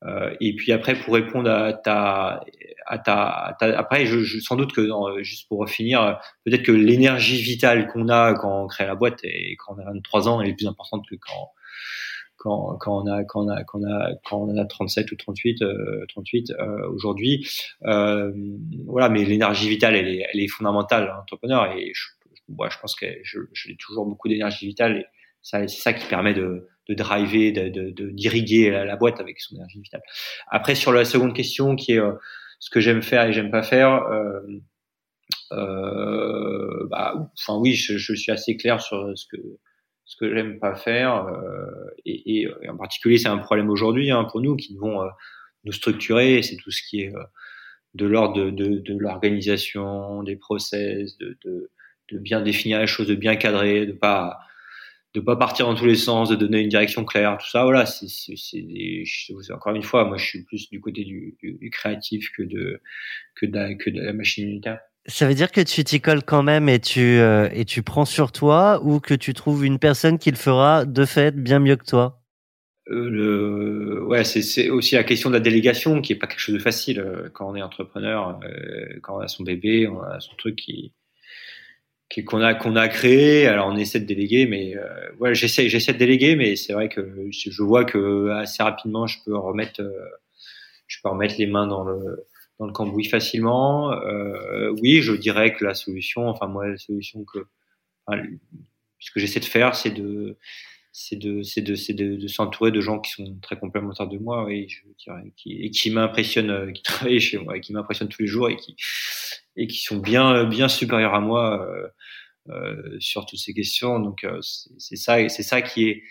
[0.05, 2.45] Euh, euh, et puis après, pour répondre à ta,
[2.87, 4.89] à ta, après, je, je, sans doute que
[5.23, 9.57] juste pour finir, peut-être que l'énergie vitale qu'on a quand on crée la boîte et
[9.57, 11.51] quand on a 23 ans, est plus importante que quand
[12.43, 15.17] quand, quand on a quand on a quand on a quand on a 37 ou
[15.17, 17.49] 38 euh, 38 euh, aujourd'hui.
[17.85, 18.33] Euh,
[18.87, 22.09] voilà, mais l'énergie vitale, elle est, elle est fondamentale à l'entrepreneur et je,
[22.49, 25.05] moi, je pense que je, j'ai toujours beaucoup d'énergie vitale et
[25.41, 29.57] ça, c'est ça qui permet de de driver, de, de, d'irriguer la, boîte avec son
[29.57, 30.03] énergie vitale.
[30.49, 32.13] Après, sur la seconde question, qui est euh,
[32.59, 34.41] ce que j'aime faire et j'aime pas faire, euh,
[35.53, 39.41] euh, bah, enfin oui, je, je, suis assez clair sur ce que
[40.05, 44.25] ce que j'aime pas faire, euh, et, et, en particulier, c'est un problème aujourd'hui hein,
[44.25, 45.09] pour nous qui devons euh,
[45.65, 46.43] nous structurer.
[46.43, 47.13] C'est tout ce qui est
[47.95, 51.71] de l'ordre de, de, de l'organisation, des process, de, de,
[52.11, 54.39] de bien définir les choses, de bien cadrer, de pas
[55.15, 57.65] de pas partir dans tous les sens, de donner une direction claire, tout ça.
[57.65, 62.43] Voilà, c'est encore une fois, moi je suis plus du côté du, du, créatif que
[62.43, 62.81] de
[63.35, 64.81] que de la, que de la machine militaire.
[65.07, 68.05] Ça veut dire que tu t'y colles quand même et tu euh, et tu prends
[68.05, 71.77] sur toi ou que tu trouves une personne qui le fera de fait bien mieux
[71.77, 72.23] que toi?
[72.89, 76.55] Euh, le, ouais, c'est aussi la question de la délégation qui est pas quelque chose
[76.55, 80.19] de facile euh, quand on est entrepreneur, euh, quand on a son bébé, on a
[80.21, 80.93] son truc qui
[82.21, 83.47] qu'on a qu'on a créé.
[83.47, 86.89] Alors on essaie de déléguer, mais euh, ouais, j'essaie j'essaie de déléguer, mais c'est vrai
[86.89, 89.91] que je vois que assez rapidement je peux remettre euh,
[90.87, 92.27] je peux remettre les mains dans le
[92.59, 93.93] dans le cambouis facilement.
[93.93, 97.41] Euh, oui, je dirais que la solution, enfin moi, la solution que,
[98.07, 98.23] enfin,
[99.01, 100.37] ce que j'essaie de faire, c'est de,
[100.93, 104.47] c'est de, c'est de, c'est de, s'entourer de gens qui sont très complémentaires de moi,
[104.51, 108.09] et je dirais, qui, et qui m'impressionnent, euh, qui travaillent chez moi, et qui m'impressionnent
[108.09, 108.77] tous les jours, et qui,
[109.57, 111.89] et qui sont bien, bien supérieurs à moi euh, euh,
[112.99, 113.99] sur toutes ces questions.
[114.01, 114.41] Donc euh,
[114.79, 116.03] c'est ça, c'est ça qui est,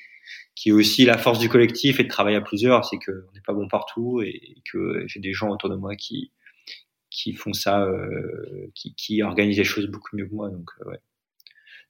[0.56, 3.42] qui est aussi la force du collectif et de travailler à plusieurs, c'est qu'on n'est
[3.46, 6.32] pas bon partout et que j'ai des gens autour de moi qui,
[7.10, 10.50] qui font ça, euh, qui, qui organisent les choses beaucoup mieux que moi.
[10.50, 11.00] Donc, euh, ouais.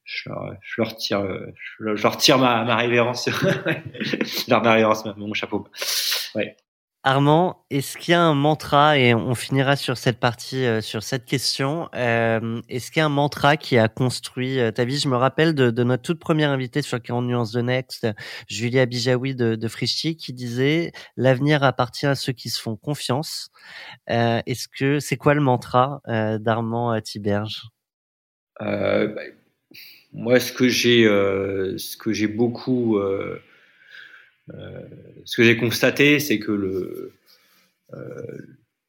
[0.04, 3.28] Je leur, je leur tire, je leur, je leur tire ma, ma révérence,
[4.48, 5.68] leur ma révérence, mon chapeau.
[6.34, 6.58] Ouais.
[7.04, 11.02] Armand, est-ce qu'il y a un mantra, et on finira sur cette partie, euh, sur
[11.02, 15.00] cette question, euh, est-ce qu'il y a un mantra qui a construit euh, ta vie?
[15.00, 18.08] Je me rappelle de, de, notre toute première invitée sur 40 nuances de Next,
[18.48, 19.68] Julia Bijawi de, de
[20.14, 23.50] qui disait «L'avenir appartient à ceux qui se font confiance
[24.12, 27.64] euh, Est-ce que c'est quoi le mantra euh, d'Armand Tiberge?
[28.60, 29.08] Bah,
[30.14, 33.42] Moi, ce que j'ai, ce que j'ai beaucoup euh,
[35.26, 37.14] ce que j'ai constaté, c'est que le,
[37.94, 38.38] euh,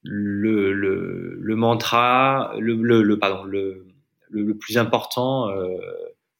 [0.03, 3.87] le, le, le, mantra, le, le, pardon, le,
[4.31, 5.79] le, plus important euh,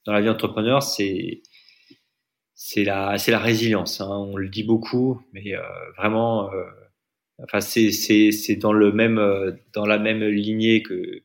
[0.05, 1.43] dans la vie d'entrepreneur, c'est
[2.55, 4.01] c'est la c'est la résilience.
[4.01, 4.09] Hein.
[4.09, 5.63] On le dit beaucoup, mais euh,
[5.97, 6.65] vraiment, euh,
[7.43, 9.21] enfin c'est c'est c'est dans le même
[9.73, 11.23] dans la même lignée que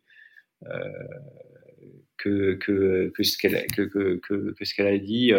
[2.17, 5.31] que que que ce qu'elle que, que, que, que ce qu'elle a dit.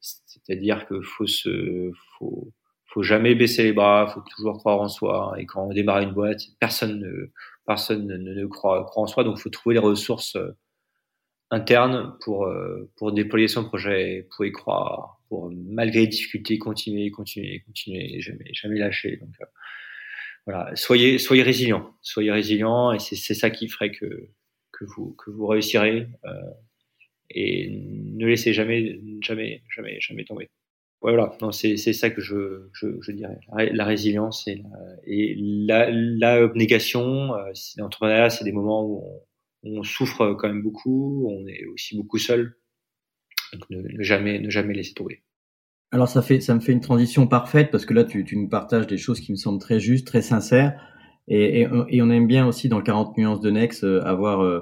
[0.00, 2.52] C'est-à-dire qu'il faut se, faut,
[2.86, 5.34] faut jamais baisser les bras, faut toujours croire en soi.
[5.38, 7.30] Et quand on démarre une boîte, personne ne,
[7.66, 9.24] personne ne, croit, croit, en soi.
[9.24, 10.56] Donc, faut trouver les ressources euh,
[11.50, 17.10] internes pour, euh, pour déployer son projet, pour y croire, pour malgré les difficultés continuer,
[17.10, 19.16] continuer, continuer, jamais, jamais lâcher.
[19.16, 19.46] Donc, euh,
[20.46, 24.28] voilà, soyez, soyez résilient, soyez résilient, et c'est ça qui ferait que,
[24.72, 26.08] que vous, que vous réussirez.
[26.24, 26.30] Euh,
[27.30, 30.48] et ne laissez jamais, jamais, jamais, jamais tomber.
[31.02, 33.38] Voilà, non, c'est, c'est ça que je, je, je dirais.
[33.72, 34.68] La, résilience et la,
[35.06, 37.34] et la, la abnégation.
[37.34, 39.02] Euh, l'entrepreneuriat, c'est des moments où
[39.62, 42.58] on, on, souffre quand même beaucoup, on est aussi beaucoup seul.
[43.54, 45.22] Donc ne, ne jamais, ne jamais laisser tomber.
[45.90, 48.48] Alors ça fait, ça me fait une transition parfaite parce que là, tu, tu nous
[48.48, 50.78] partages des choses qui me semblent très justes, très sincères.
[51.28, 54.60] Et, et, et on aime bien aussi dans 40 nuances de Nex euh, avoir euh,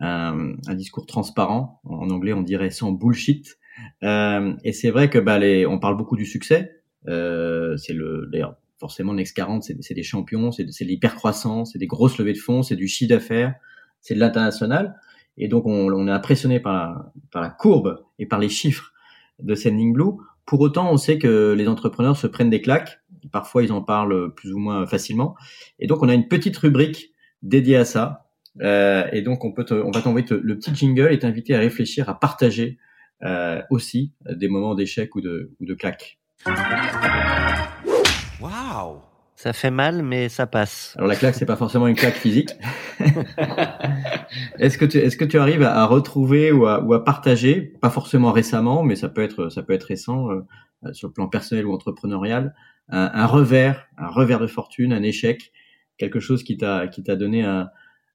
[0.00, 1.80] un, un, discours transparent.
[1.84, 3.58] En anglais, on dirait sans bullshit.
[4.02, 6.82] Euh, et c'est vrai que bah, les, on parle beaucoup du succès.
[7.08, 11.86] Euh, c'est le d'ailleurs forcément Next 40, c'est des champions, c'est de l'hypercroissance, c'est des
[11.86, 13.54] grosses levées de fonds, c'est du chiffre d'affaires,
[14.00, 14.98] c'est de l'international.
[15.36, 18.92] Et donc on, on, est impressionné par la, par la courbe et par les chiffres
[19.38, 20.12] de Sending Blue.
[20.46, 23.00] Pour autant, on sait que les entrepreneurs se prennent des claques.
[23.28, 25.34] Parfois, ils en parlent plus ou moins facilement.
[25.78, 28.30] Et donc, on a une petite rubrique dédiée à ça,
[28.60, 31.58] euh, et donc, on, peut te, on va t'envoyer le petit jingle et t'inviter à
[31.58, 32.78] réfléchir, à partager
[33.22, 36.18] euh, aussi des moments d'échec ou de, ou de claque.
[38.40, 38.98] Waouh
[39.36, 40.94] Ça fait mal, mais ça passe.
[40.96, 42.50] Alors la claque, c'est pas forcément une claque physique.
[44.58, 47.90] est-ce que tu, est-ce que tu arrives à, retrouver ou à, ou à, partager, pas
[47.90, 51.66] forcément récemment, mais ça peut être, ça peut être récent euh, sur le plan personnel
[51.66, 52.54] ou entrepreneurial,
[52.90, 55.52] un, un, revers, un revers de fortune, un échec,
[55.98, 57.70] quelque chose qui t'a, qui t'a donné un,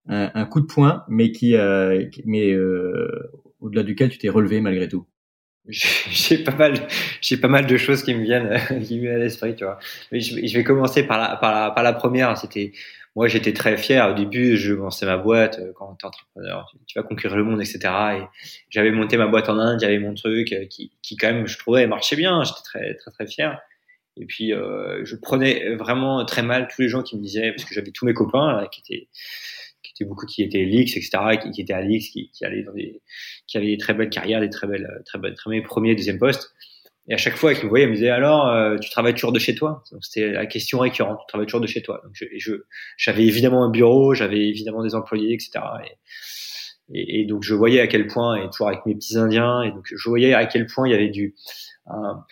[0.08, 4.88] un, coup de poing, mais qui, euh, mais euh, au-delà duquel tu t'es relevé malgré
[4.88, 5.06] tout.
[5.68, 6.88] J'ai pas mal,
[7.22, 9.80] j'ai pas mal de choses qui me viennent, qui me viennent à l'esprit, tu vois.
[10.12, 12.38] Mais je, je, vais commencer par la, par la, par la première.
[12.38, 12.72] C'était,
[13.16, 14.08] moi, j'étais très fier.
[14.08, 17.44] Au début, je lançais ma boîte euh, quand t'es entrepreneur, tu, tu, vas conquérir le
[17.44, 17.80] monde, etc.
[18.20, 18.22] Et
[18.70, 21.58] j'avais monté ma boîte en Inde, j'avais mon truc euh, qui, qui quand même, je
[21.58, 22.44] trouvais, marchait bien.
[22.44, 23.60] J'étais très, très, très fier.
[24.18, 27.66] Et puis, euh, je prenais vraiment très mal tous les gens qui me disaient, parce
[27.66, 29.08] que j'avais tous mes copains là, qui étaient
[30.04, 33.02] beaucoup qui étaient Lix, etc., qui, étaient à Lix, qui, qui allaient dans des,
[33.48, 36.20] qui avaient des très belles carrières, des très belles, très belles, très belles premiers, deuxième
[36.20, 36.54] postes.
[37.08, 39.32] Et à chaque fois qu'ils me voyaient, ils me disaient alors, euh, tu travailles toujours
[39.32, 39.84] de chez toi?
[39.92, 42.02] Donc c'était la question récurrente, tu travailles toujours de chez toi?
[42.04, 42.54] Donc je, je
[42.98, 45.52] j'avais évidemment un bureau, j'avais évidemment des employés, etc.
[45.86, 49.62] Et, et, et, donc je voyais à quel point, et toujours avec mes petits Indiens,
[49.62, 51.36] et donc je voyais à quel point il y avait du
[51.86, 52.24] un,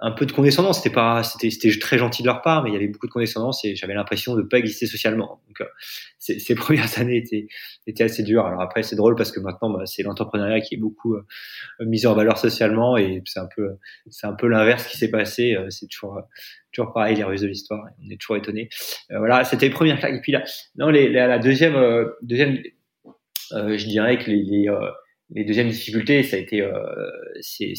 [0.00, 0.78] un peu de condescendance.
[0.78, 3.12] C'était pas, c'était, c'était très gentil de leur part, mais il y avait beaucoup de
[3.12, 5.40] condescendance et j'avais l'impression de pas exister socialement.
[5.48, 5.64] Donc, euh,
[6.18, 7.48] ces, premières années étaient,
[7.86, 8.46] étaient assez dures.
[8.46, 11.24] Alors après, c'est drôle parce que maintenant, bah, c'est l'entrepreneuriat qui est beaucoup euh,
[11.80, 13.76] mis en valeur socialement et c'est un peu,
[14.08, 15.54] c'est un peu l'inverse qui s'est passé.
[15.54, 16.20] Euh, c'est toujours,
[16.72, 17.84] toujours pareil, les ruses de l'histoire.
[18.04, 18.68] On est toujours étonné.
[19.10, 20.14] Euh, voilà, c'était les premières claques.
[20.14, 20.44] Et puis là,
[20.76, 21.76] non, les, la, la deuxième,
[22.22, 22.62] deuxième,
[23.50, 24.68] je dirais que les, les
[25.30, 26.72] les deuxièmes difficultés, ça a été, euh,
[27.40, 27.74] c'est,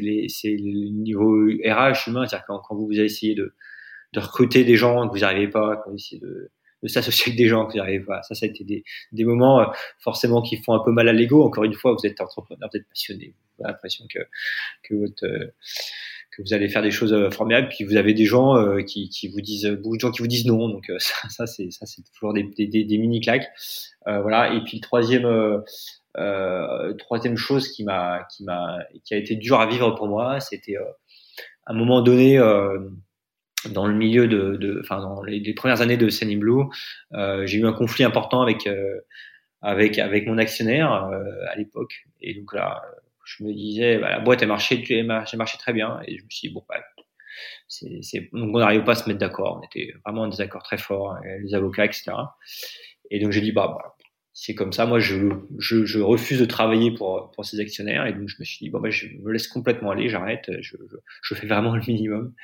[0.00, 3.54] le niveau RH humain, c'est-à-dire quand, quand vous, vous essayez de,
[4.12, 6.50] de recruter des gens que vous n'arrivez pas, quand vous essayez de,
[6.82, 8.22] de s'associer avec des gens que j'arrive pas.
[8.22, 9.66] Ça, ça a été des, des moments euh,
[9.98, 11.42] forcément qui font un peu mal à l'ego.
[11.44, 14.20] Encore une fois, vous êtes entrepreneur, vous êtes passionné, vous avez l'impression que
[14.82, 15.54] que votre euh,
[16.30, 19.28] que vous allez faire des choses euh, formidables, puis vous avez des gens qui, qui
[19.28, 20.68] vous disent beaucoup de gens qui vous disent non.
[20.68, 23.48] Donc ça, ça c'est ça c'est toujours des, des, des, des mini claques.
[24.04, 24.54] voilà.
[24.54, 25.62] Et puis le troisième
[26.16, 30.40] euh, troisième chose qui m'a qui m'a qui a été dur à vivre pour moi,
[30.40, 32.38] c'était à un moment donné
[33.68, 36.64] dans le milieu de, enfin dans les, les, premières années de Sunny Blue,
[37.14, 39.00] euh, j'ai eu un conflit important avec euh,
[39.62, 42.06] avec avec mon actionnaire euh, à l'époque.
[42.20, 42.82] Et donc là
[43.24, 46.00] je me disais bah, la boîte elle marchait elle marchait très bien.
[46.06, 46.76] Et je me suis dit bon bah,
[47.68, 49.60] c'est, c'est donc on n'arrivait pas à se mettre d'accord.
[49.60, 52.12] On était vraiment en désaccord très fort les avocats etc
[53.10, 53.95] et donc j'ai dit bah, bah
[54.38, 54.84] c'est comme ça.
[54.84, 55.16] Moi, je,
[55.58, 58.06] je, je, refuse de travailler pour, pour ces actionnaires.
[58.06, 60.76] Et donc, je me suis dit, bon, ben, je me laisse complètement aller, j'arrête, je,
[60.76, 62.34] je, je, fais vraiment le minimum.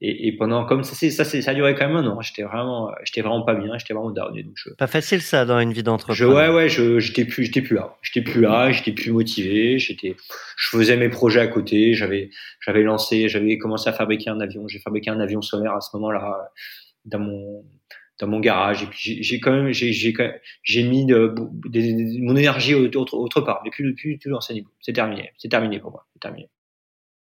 [0.00, 2.20] Et, et pendant, comme ça, ça, ça a duré quand même un an.
[2.20, 4.32] J'étais vraiment, j'étais vraiment pas bien, j'étais vraiment down.
[4.32, 6.32] donc je, pas facile, ça, dans une vie d'entrepreneur.
[6.32, 7.96] ouais, ouais, je, j'étais plus, j'étais plus là.
[8.00, 10.14] J'étais plus là, j'étais plus motivé, j'étais,
[10.56, 12.30] je faisais mes projets à côté, j'avais,
[12.60, 15.96] j'avais lancé, j'avais commencé à fabriquer un avion, j'ai fabriqué un avion solaire à ce
[15.96, 16.52] moment-là,
[17.06, 17.64] dans mon,
[18.20, 18.82] dans mon garage.
[18.82, 21.34] Et puis j'ai quand même j'ai j'ai mis de,
[21.66, 23.60] de, mon énergie autre, autre part.
[23.64, 24.68] Mais plus plus ce niveau.
[24.80, 25.32] C'est terminé.
[25.38, 26.06] C'est terminé pour moi.
[26.12, 26.48] C'est terminé.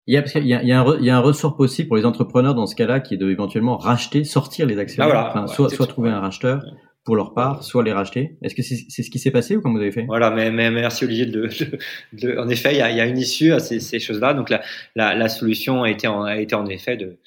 [0.08, 1.56] Il y a, il y a, il y a, un, il y a un ressort
[1.56, 5.04] possible pour les entrepreneurs dans ce cas-là qui est de éventuellement racheter sortir les actions
[5.04, 6.60] ah voilà, enfin, soit soit trouver un racheteur
[7.04, 8.36] pour leur part, soit les racheter.
[8.42, 10.04] Est-ce que c'est ce qui s'est passé ou comment vous avez fait?
[10.04, 11.26] Voilà, mais, mais, merci Olivier.
[11.26, 11.78] De, de,
[12.12, 14.34] de, en effet, il y a, il y a une issue à ces, ces choses-là.
[14.34, 14.62] Donc la,
[14.94, 17.18] la, la, solution a été en, a été en effet de,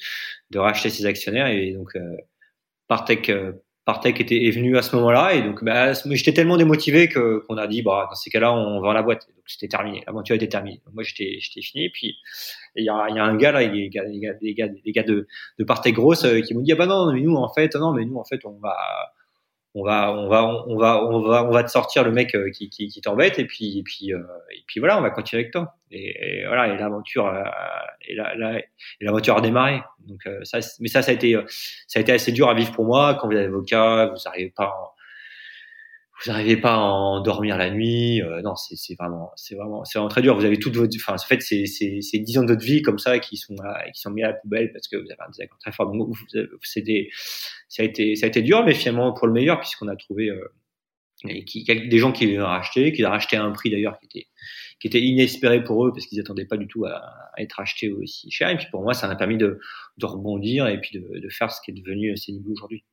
[0.51, 2.16] de racheter ces actionnaires et donc euh,
[2.88, 3.53] Partech, euh,
[3.86, 7.57] Partech était est venu à ce moment-là et donc bah, j'étais tellement démotivé que qu'on
[7.57, 9.27] a dit bah dans ces cas-là on vend la boîte.
[9.27, 10.03] Donc c'était terminé.
[10.07, 10.81] L'aventure était terminée.
[10.86, 11.89] Donc moi j'étais j'étais fini.
[11.89, 12.17] Puis
[12.75, 15.27] il y a, y a un gars là les gars les gars les gars de
[15.59, 17.93] de Partech grosse euh, qui m'ont dit ah bah non mais nous en fait non
[17.93, 18.75] mais nous en fait on va
[19.76, 22.49] on va, on va, on va, on va, on va te sortir le mec euh,
[22.49, 24.19] qui, qui, t'embête et puis, et puis, euh,
[24.51, 25.76] et puis voilà, on va continuer avec toi.
[25.91, 27.43] Et, voilà, et l'aventure, euh,
[28.07, 28.15] et
[29.01, 29.82] l'aventure a démarré.
[30.07, 31.38] Donc ça, mais ça, ça a été,
[31.88, 34.53] ça a été assez dur à vivre pour moi quand vous êtes avocat, vous n'arrivez
[34.55, 34.94] pas,
[36.24, 38.22] vous n'arrivez pas à endormir la nuit.
[38.22, 40.36] Euh, non, c'est vraiment, c'est vraiment, c'est vraiment très dur.
[40.36, 42.99] Vous avez toute votre, enfin, en fait, c'est c'est dix ans de votre vie comme
[42.99, 43.55] ça qui sont
[43.93, 45.91] qui sont mis à la poubelle parce que vous avez un désaccord très fort.
[45.91, 46.16] Donc,
[46.63, 47.09] c'était,
[47.68, 50.30] ça a été, ça a été dur, mais finalement pour le meilleur puisqu'on a trouvé
[50.30, 50.53] euh,
[51.26, 54.28] des gens qui l'ont racheté, qui l'ont racheté à un prix d'ailleurs qui était
[54.80, 56.97] qui était inespéré pour eux parce qu'ils attendaient pas du tout à,
[57.34, 58.49] à, être achetés aussi cher.
[58.49, 59.59] Et puis pour moi, ça m'a permis de,
[59.97, 62.84] de rebondir et puis de, de faire ce qui est devenu CNIBLU aujourd'hui.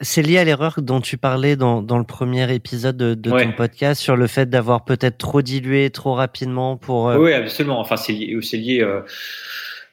[0.00, 3.44] C'est lié à l'erreur dont tu parlais dans, dans le premier épisode de, de ouais.
[3.44, 7.08] ton podcast sur le fait d'avoir peut-être trop dilué trop rapidement pour.
[7.08, 7.18] Euh...
[7.18, 7.78] Oui, absolument.
[7.78, 8.80] Enfin, c'est lié.
[8.82, 9.02] Euh,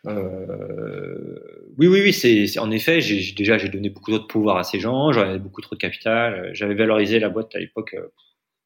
[0.08, 2.14] euh, oui, oui, oui.
[2.14, 3.00] C'est en effet.
[3.00, 5.12] J'ai déjà j'ai donné beaucoup trop de pouvoir à ces gens.
[5.12, 6.50] J'en avais beaucoup trop de capital.
[6.54, 7.96] J'avais valorisé la boîte à l'époque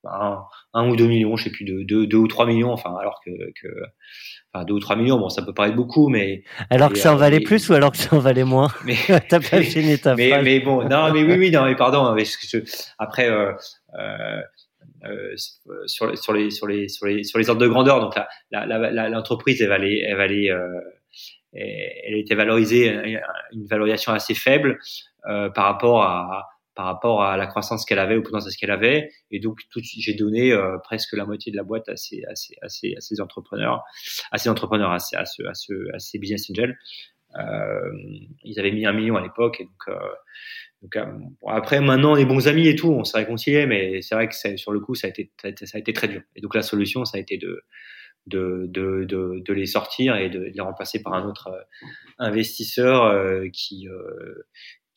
[0.06, 0.44] un,
[0.74, 2.72] un, ou deux millions, je sais plus, de deux, deux ou trois millions.
[2.72, 3.32] Enfin, alors que,
[3.62, 3.68] que
[4.54, 7.18] enfin, deux ou trois millions, bon, ça peut paraître beaucoup, mais alors que ça en
[7.18, 8.70] valait plus ou alors que ça en valait moins.
[8.86, 8.96] Mais
[9.30, 10.44] t'as pas fini ta mais, phrase.
[10.44, 12.14] mais bon, non, mais oui, oui, non, mais pardon.
[12.14, 12.60] Mais je,
[12.98, 13.30] après.
[13.30, 13.52] Euh,
[13.98, 14.42] euh,
[15.06, 15.34] euh,
[15.86, 18.16] sur, sur, les sur les sur les sur les ordres de grandeur donc
[18.52, 20.80] l'entreprise elle valait elle valait euh,
[21.54, 23.20] elle était valorisée
[23.52, 24.80] une valorisation assez faible
[25.30, 29.10] euh, par rapport à par rapport à la croissance qu'elle avait, au potentiel qu'elle avait.
[29.32, 32.56] Et donc, j'ai donné euh, presque la moitié de la boîte à ces, à ces,
[32.62, 33.84] à ces, entrepreneurs,
[34.32, 36.78] à ces entrepreneurs, à ces, à ce, à ce, à ces business angels.
[37.38, 37.92] Euh,
[38.44, 39.62] ils avaient mis un million à l'époque.
[39.62, 40.00] Et donc, euh,
[40.82, 41.06] donc euh,
[41.48, 44.58] après, maintenant, on est bons amis et tout, on s'est réconcilié, mais c'est vrai que
[44.58, 46.22] sur le coup, ça a, été, ça a été, ça très dur.
[46.36, 47.64] Et donc, la solution, ça a été de,
[48.28, 51.88] de, de, de, de, les sortir et de, de les remplacer par un autre euh,
[52.18, 54.46] investisseur euh, qui, euh,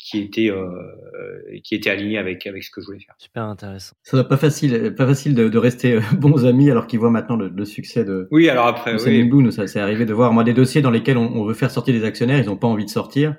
[0.09, 3.15] qui était euh, qui était aligné avec avec ce que je voulais faire.
[3.19, 3.95] Super intéressant.
[4.03, 7.11] Ça doit pas facile pas facile de, de rester euh, bons amis alors qu'ils voient
[7.11, 8.27] maintenant le, le, succès de.
[8.31, 9.25] Oui alors après oui.
[9.25, 11.55] Blue, nous ça c'est arrivé de voir moi des dossiers dans lesquels on, on, veut
[11.55, 13.37] faire sortir des actionnaires ils ont pas envie de sortir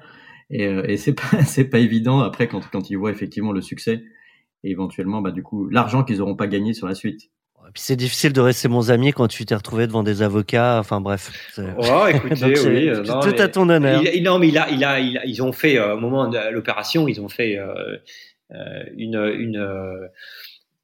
[0.51, 3.61] et, euh, et c'est pas c'est pas évident après quand quand ils voient effectivement le
[3.61, 4.03] succès
[4.63, 7.31] et éventuellement bah du coup l'argent qu'ils auront pas gagné sur la suite.
[7.73, 10.79] Puis c'est difficile de rester bons amis quand tu t'es retrouvé devant des avocats.
[10.79, 11.31] Enfin bref.
[11.57, 12.89] Oh, écoutez, oui.
[13.07, 14.01] Non, tout mais, à ton honneur.
[14.13, 16.27] Il, non, mais il a, il a, il a, ils ont fait euh, au moment
[16.27, 17.97] de l'opération, ils ont fait euh,
[18.95, 20.09] une, une,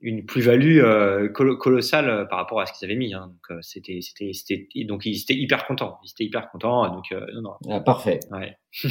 [0.01, 3.13] une plus-value euh, colossale par rapport à ce qu'ils avaient mis.
[3.13, 3.31] Hein.
[3.49, 5.99] Donc c'était, c'était, c'était, donc ils étaient hyper contents.
[6.03, 6.87] Ils étaient hyper contents.
[6.93, 7.57] Donc non, non.
[7.69, 8.19] Ah, parfait.
[8.31, 8.57] Ouais.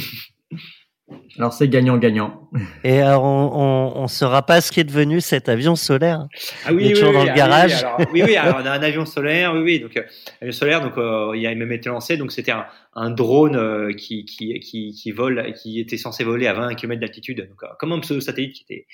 [1.37, 2.49] Alors c'est gagnant-gagnant.
[2.83, 6.27] Et alors, on ne saura pas ce qui est devenu cet avion solaire.
[6.65, 7.71] Ah oui, Il est oui, toujours oui, dans le ah garage.
[7.73, 10.03] Oui, alors, oui, oui, alors on a un avion solaire, oui, oui, donc euh,
[10.41, 13.93] avion solaire, donc euh, il a même été lancé, donc c'était un, un drone euh,
[13.93, 17.67] qui, qui, qui, qui vole, qui était censé voler à 20 km d'altitude, donc euh,
[17.79, 18.87] comme un pseudo-satellite qui était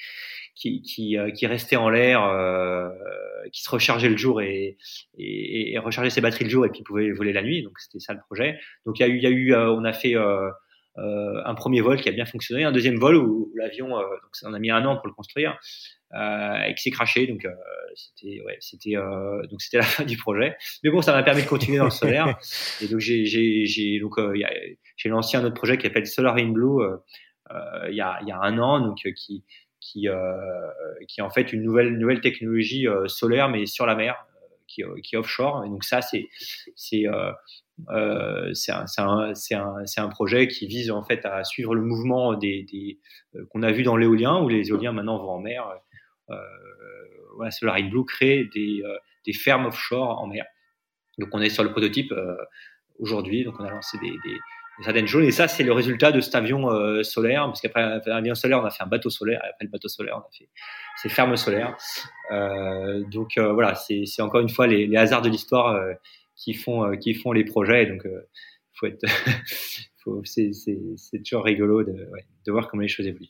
[0.54, 2.90] qui, qui, euh, qui restait en l'air, euh,
[3.52, 4.78] qui se rechargeait le jour et,
[5.18, 7.64] et, et rechargeait ses batteries le jour et puis pouvait voler la nuit.
[7.64, 8.60] Donc c'était ça le projet.
[8.86, 10.16] Donc il y a eu, il y a eu, euh, on a fait
[10.98, 14.02] euh, un premier vol qui a bien fonctionné, un deuxième vol où, où l'avion, euh,
[14.02, 15.58] donc ça, on a mis un an pour le construire,
[16.14, 17.28] euh, et qui s'est craché.
[17.28, 17.48] Donc
[17.96, 18.96] c'était, ouais, c'était,
[19.50, 20.58] donc c'était la fin du projet.
[20.84, 22.38] Mais bon, ça m'a permis de continuer dans le solaire.
[22.82, 24.54] Et donc j'ai, j'ai, j'ai donc il y a-
[24.98, 26.84] j'ai lancé un autre projet qui s'appelle Solar in Blue
[27.90, 29.44] il y a, y a un an, donc qui
[29.80, 30.08] qui,
[31.08, 34.16] qui est en fait une nouvelle, nouvelle technologie solaire, mais sur la mer,
[34.68, 35.64] qui, qui est offshore.
[35.66, 36.30] Et donc ça, c'est
[36.76, 37.06] c'est
[37.90, 43.72] euh, c'est un, projet qui vise en fait à suivre le mouvement euh, qu'on a
[43.72, 45.66] vu dans l'éolien, où les éoliens maintenant vont en mer.
[46.30, 46.36] Euh,
[47.36, 50.46] voilà, Solar in Blue crée des, euh, des fermes offshore en mer.
[51.18, 52.14] Donc on est sur le prototype
[53.00, 54.38] aujourd'hui, donc on a lancé des, des,
[54.84, 55.26] certaines choses.
[55.26, 58.66] Et ça, c'est le résultat de cet avion solaire, parce qu'après un avion solaire, on
[58.66, 60.50] a fait un bateau solaire, et après le bateau solaire, on a fait
[61.02, 61.76] ces fermes solaires.
[63.12, 65.78] Donc voilà, c'est encore une fois les, hasards de l'histoire
[66.44, 67.86] qui font euh, qui font les projets.
[67.86, 68.22] Donc euh,
[68.74, 69.04] faut être
[70.04, 73.28] faut, c'est c'est c'est toujours rigolo de, ouais, de voir comment les choses évoluent.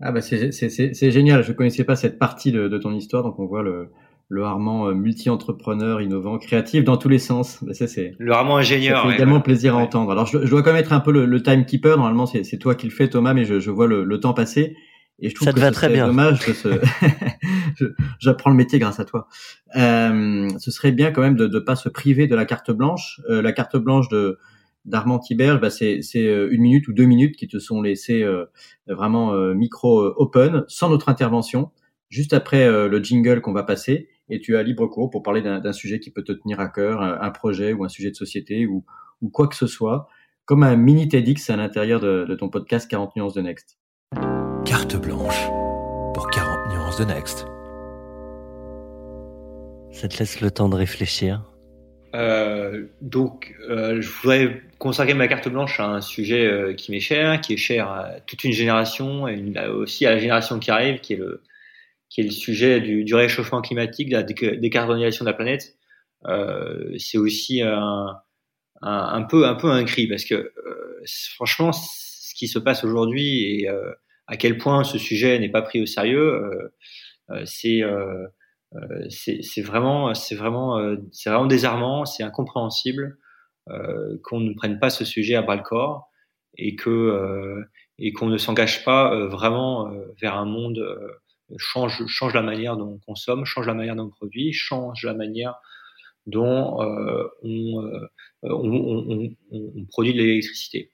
[0.00, 2.92] Ah bah c'est c'est- c'est- c'est génial, je connaissais pas cette partie de, de ton
[2.94, 3.88] histoire, donc on voit le,
[4.28, 7.62] le Armand euh, multi-entrepreneur, innovant, créatif dans tous les sens.
[7.64, 9.02] Bah, ça c'est Le ça ingénieur.
[9.02, 10.10] fait ouais, également plaisir à entendre.
[10.12, 12.58] Alors je, je dois quand même être un peu le, le timekeeper, normalement c'est c'est
[12.58, 14.76] toi qui le fais Thomas, mais je, je vois le, le temps passer.
[15.22, 16.08] Et je trouve Ça te que va très bien.
[16.08, 16.40] dommage
[18.18, 19.28] J'apprends le métier grâce à toi.
[19.76, 23.20] Euh, ce serait bien quand même de ne pas se priver de la carte blanche.
[23.30, 24.38] Euh, la carte blanche de
[24.84, 28.46] d'Armand Tiberge, bah, c'est euh, une minute ou deux minutes qui te sont laissées euh,
[28.88, 31.70] vraiment euh, micro euh, open, sans notre intervention,
[32.08, 35.60] juste après le jingle qu'on va passer, et tu as libre cours pour parler d'un
[35.60, 38.16] d'un sujet qui peut te tenir à cœur, un, un projet ou un sujet de
[38.16, 38.84] société ou,
[39.22, 40.08] ou quoi que ce soit,
[40.44, 43.78] comme un mini TEDx à l'intérieur de, de ton podcast 40 nuances de Next.
[44.92, 45.46] Carte blanche
[46.12, 47.46] pour 40 nuances de Next.
[49.90, 51.42] Ça te laisse le temps de réfléchir.
[52.14, 57.00] Euh, donc, euh, je voudrais consacrer ma carte blanche à un sujet euh, qui m'est
[57.00, 60.70] cher, qui est cher à toute une génération et une- aussi à la génération qui
[60.70, 61.42] arrive, qui est le,
[62.10, 65.74] qui est le sujet du, du réchauffement climatique, de la déca- décarbonisation de la planète.
[66.26, 68.14] Euh, c'est aussi un,
[68.82, 71.02] un, un peu, un peu un cri parce que euh,
[71.34, 73.90] franchement, ce qui se passe aujourd'hui et euh,
[74.32, 76.74] à quel point ce sujet n'est pas pris au sérieux, euh,
[77.30, 78.26] euh, c'est euh,
[79.10, 83.18] c'est vraiment, c'est vraiment, c'est vraiment désarmant, c'est incompréhensible
[84.24, 86.08] qu'on ne prenne pas ce sujet à bras le corps
[86.56, 87.62] et que
[87.98, 90.82] et qu'on ne s'engage pas vraiment vers un monde
[91.58, 95.12] change change la manière dont on consomme, change la manière dont on produit, change la
[95.12, 95.56] manière
[96.24, 98.00] dont on, on,
[98.42, 100.92] on, on, on produit de l'électricité.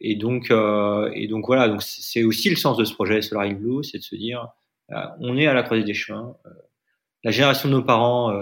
[0.00, 3.48] Et donc, euh, et donc voilà, donc c'est aussi le sens de ce projet Solar
[3.50, 4.48] Blue, c'est de se dire,
[4.92, 6.36] euh, on est à la croisée des chemins.
[6.46, 6.50] Euh,
[7.22, 8.34] la génération de nos parents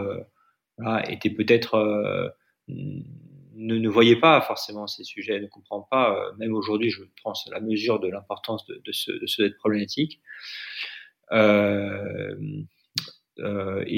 [1.08, 2.32] était peut-être
[2.68, 3.02] ne,
[3.56, 6.30] ne voyait pas forcément ces sujets, ne comprend pas.
[6.38, 10.20] Même aujourd'hui, je pense la mesure de l'importance de, ce, de cette problématique.
[11.32, 11.36] Et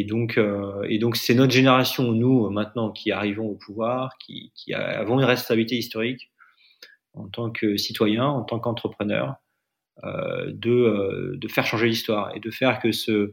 [0.04, 0.40] donc,
[0.88, 5.76] et donc, c'est notre génération, nous maintenant, qui arrivons au pouvoir, qui avons une responsabilité
[5.76, 6.30] historique
[7.14, 9.36] en tant que citoyen, en tant qu'entrepreneur,
[10.04, 13.32] euh, de, euh, de faire changer l'histoire et de faire que ce,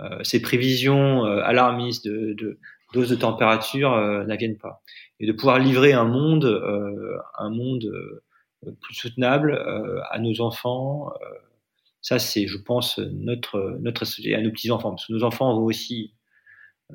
[0.00, 2.58] euh, ces prévisions alarmistes de, de
[2.94, 4.82] de température euh, n'aviennent pas
[5.18, 6.44] et de pouvoir livrer un monde,
[7.38, 7.90] un monde
[8.82, 9.56] plus soutenable
[10.10, 11.10] à nos enfants.
[12.02, 14.04] Ça, c'est, je pense, notre notre
[14.34, 16.12] à nos petits enfants, parce que nos enfants vont aussi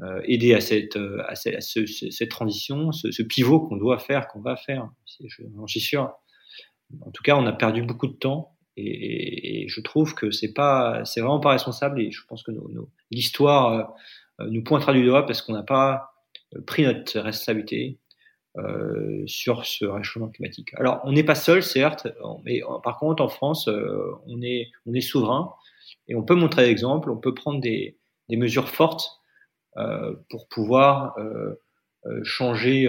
[0.03, 0.97] euh, aider à cette
[1.33, 4.89] cette, à ce, cette transition, ce, pivot qu'on doit faire, qu'on va faire.
[5.55, 6.13] J'en suis sûr.
[7.01, 11.03] En tout cas, on a perdu beaucoup de temps et, je trouve que c'est pas,
[11.03, 12.51] c'est vraiment pas responsable et je pense que
[13.11, 13.95] l'histoire
[14.39, 16.11] euh, nous pointera du doigt parce qu'on n'a pas
[16.65, 17.99] pris notre responsabilité
[18.57, 20.69] euh, sur ce réchauffement climatique.
[20.77, 22.07] Alors, on n'est pas seul, certes,
[22.43, 25.53] mais par contre, en France, euh, on est, on est souverain
[26.07, 27.99] et on peut montrer l'exemple, on peut prendre des,
[28.31, 29.26] mesures fortes euh,
[30.29, 31.15] pour pouvoir
[32.07, 32.87] euh, changer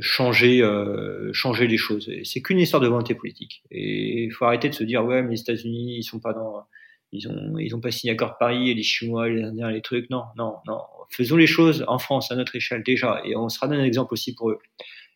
[0.00, 2.10] changer euh, changer les choses.
[2.24, 3.62] C'est qu'une histoire de volonté politique.
[3.70, 6.64] Et il faut arrêter de se dire ouais mais les États-Unis ils sont pas dans
[7.10, 9.82] ils ont ils ont pas signé accord de Paris et les Chinois les Indiens les
[9.82, 10.80] trucs non non non
[11.10, 14.34] faisons les choses en France à notre échelle déjà et on sera un exemple aussi
[14.34, 14.58] pour eux.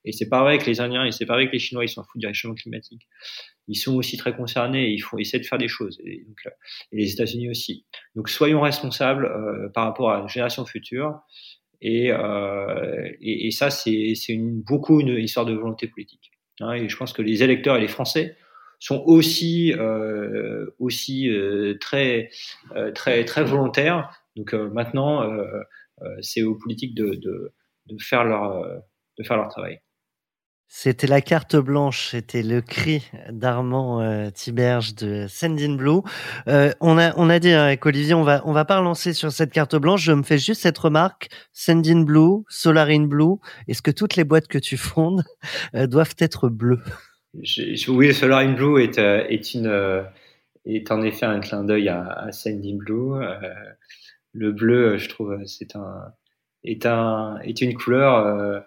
[0.07, 1.89] Et c'est pas vrai avec les Indiens et c'est pas vrai que les Chinois ils
[1.89, 3.07] s'en foutent du réchauffement climatique.
[3.69, 6.01] Ils sont aussi très concernés ils font essayer de faire des choses.
[6.07, 6.51] Euh,
[6.93, 7.85] et les États-Unis aussi.
[8.15, 11.21] Donc soyons responsables euh, par rapport à la génération future.
[11.83, 16.31] Et, euh, et, et, ça c'est une, beaucoup une histoire de volonté politique.
[16.61, 18.37] Hein, et je pense que les électeurs et les Français
[18.79, 22.31] sont aussi euh, aussi euh, très
[22.75, 24.11] euh, très très volontaires.
[24.37, 25.27] Donc maintenant,
[26.21, 27.55] c'est aux politiques de, de,
[27.87, 28.67] de faire leur
[29.19, 29.81] de faire leur travail.
[30.69, 36.01] C'était la carte blanche, c'était le cri d'Armand euh, Tiberge de Sendin Blue.
[36.49, 39.77] Euh, on a dit hein, avec Olivier, on va va pas relancer sur cette carte
[39.77, 40.03] blanche.
[40.03, 43.37] Je me fais juste cette remarque Sendin Blue, Solarin Blue.
[43.69, 45.23] Est-ce que toutes les boîtes que tu fondes
[45.77, 46.83] euh, doivent être bleues?
[47.41, 50.03] Je, Oui, Solarin Blue est euh,
[50.65, 52.31] est en effet un clin d'œil à, à
[52.75, 53.21] Blue.
[54.33, 55.77] le bleu, je trouve, c'est
[56.65, 58.65] est une couleur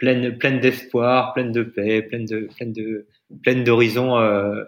[0.00, 3.06] pleine, pleine d'espoir, pleine de paix, pleine de, pleine de,
[3.42, 4.64] pleine d'horizons euh,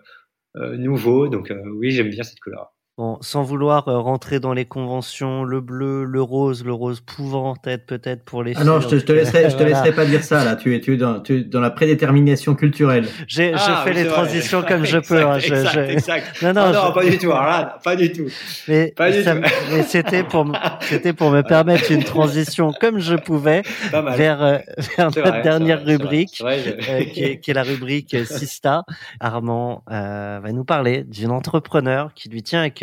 [0.56, 1.26] euh, nouveaux.
[1.26, 2.72] Donc euh, oui, j'aime bien cette couleur.
[2.98, 7.54] Bon, sans vouloir euh, rentrer dans les conventions, le bleu, le rose, le rose pouvant
[7.64, 10.04] être peut-être pour les ah non, je te, je te laisserai, je te laisserai pas
[10.04, 10.56] dire ça là.
[10.56, 13.08] Tu es, tu es dans, tu es dans la prédétermination culturelle.
[13.26, 15.24] J'ai, ah, fait les transitions comme je peux.
[15.24, 16.42] Hein, exact, exact.
[16.42, 17.32] Non, non, ah non pas du tout.
[17.32, 18.26] Alors là, pas du tout.
[18.68, 19.40] Mais, pas du ça, tout.
[19.72, 24.58] mais c'était pour, c'était pour me permettre une transition comme je pouvais vers, euh,
[24.98, 26.70] vers notre vrai, dernière vrai, rubrique, vrai, je...
[26.92, 28.82] euh, qui, est, qui, est, la rubrique Sista.
[29.18, 32.81] Armand euh, va nous parler d'une entrepreneur qui lui tient à cœur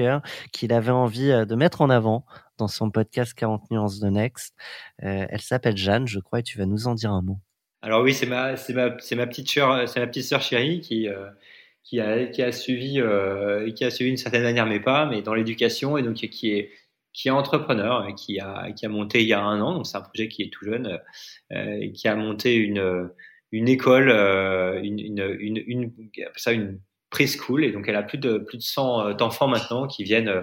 [0.51, 2.25] qu'il avait envie euh, de mettre en avant
[2.57, 4.55] dans son podcast 40 nuances de Next.
[5.03, 7.39] Euh, elle s'appelle Jeanne, je crois, et tu vas nous en dire un mot.
[7.81, 11.29] Alors oui, c'est ma, petite sœur, c'est ma petite sœur chérie qui, euh,
[11.97, 16.03] a, suivi, euh, qui a suivi une certaine manière mes pas, mais dans l'éducation et
[16.03, 16.71] donc qui est,
[17.13, 20.01] qui entrepreneur, qui a, qui a monté il y a un an, donc c'est un
[20.01, 20.99] projet qui est tout jeune,
[21.53, 23.09] euh, et qui a monté une,
[23.53, 24.09] école,
[24.83, 25.93] une, une,
[26.35, 26.79] ça une
[27.09, 30.29] preschool et donc elle a plus de plus de 100 euh, d'enfants maintenant qui viennent
[30.29, 30.41] euh,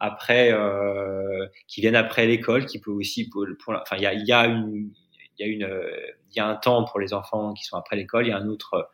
[0.00, 4.14] après euh, qui viennent après l'école qui peut aussi pour, pour enfin il y a
[4.14, 4.90] y a une
[5.38, 5.68] il y a une
[6.30, 8.38] il y a un temps pour les enfants qui sont après l'école il y a
[8.38, 8.90] un autre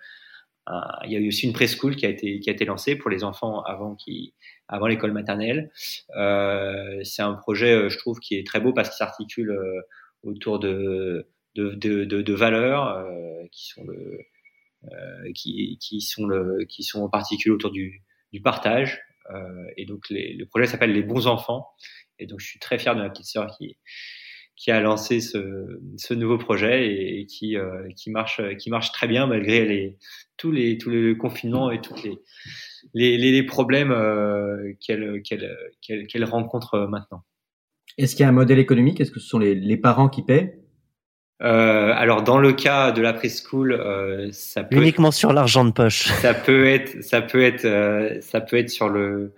[1.04, 3.10] il y a eu aussi une preschool qui a été qui a été lancée pour
[3.10, 4.32] les enfants avant qui
[4.68, 5.72] avant l'école maternelle.
[6.16, 9.58] Euh, c'est un projet je trouve qui est très beau parce qu'il s'articule
[10.22, 14.18] autour de de, de, de, de valeurs euh, qui sont le euh,
[15.34, 18.02] qui, qui, sont le, qui sont en particulier autour du,
[18.32, 19.00] du partage.
[19.30, 21.68] Euh, et donc les, le projet s'appelle Les bons enfants.
[22.18, 23.76] Et donc je suis très fier de ma petite sœur qui,
[24.56, 29.08] qui a lancé ce, ce nouveau projet et, qui, euh, qui, marche, qui marche très
[29.08, 29.98] bien malgré les,
[30.36, 32.18] tous, les, tous les confinements et tous les,
[32.94, 37.24] les, les, problèmes euh, qu'elle qu'elle qu'elle rencontre maintenant.
[37.98, 39.00] Est-ce qu'il y a un modèle économique?
[39.00, 40.61] Est-ce que ce sont les, les parents qui paient?
[41.42, 45.64] Euh, alors dans le cas de la preschool, euh, ça peut uniquement être, sur l'argent
[45.64, 46.04] de poche.
[46.04, 49.34] Ça peut être, ça peut être, euh, ça peut être sur le,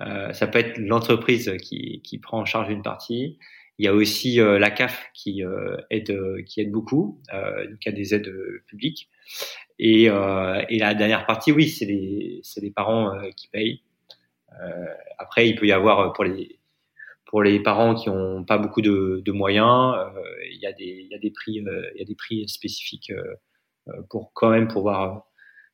[0.00, 3.38] euh, ça peut être l'entreprise qui, qui prend en charge une partie.
[3.78, 5.42] Il y a aussi euh, la CAF qui
[5.90, 7.20] aide, qui aide beaucoup.
[7.32, 8.32] donc il y a des aides
[8.66, 9.08] publiques.
[9.78, 13.82] Et, et la dernière partie, oui, c'est les, c'est les parents qui payent.
[15.18, 16.55] après, il peut y avoir pour les
[17.26, 20.20] pour les parents qui n'ont pas beaucoup de, de moyens, euh,
[20.52, 23.92] il y a des y a des prix euh, y a des prix spécifiques euh,
[24.10, 25.26] pour quand même pouvoir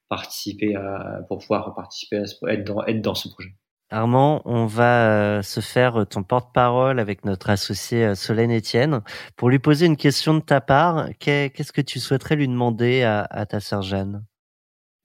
[0.09, 3.51] participer à pour pouvoir participer à ce, être dans être dans ce projet.
[3.91, 9.03] Armand, on va se faire ton porte-parole avec notre associé Solène Etienne
[9.37, 11.11] pour lui poser une question de ta part.
[11.19, 14.25] Qu'est-ce que tu souhaiterais lui demander à, à ta sœur Jeanne?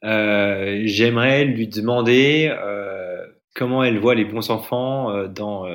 [0.03, 3.25] Euh, J'aimerais lui demander euh,
[3.55, 5.65] comment elle voit les bons enfants euh, dans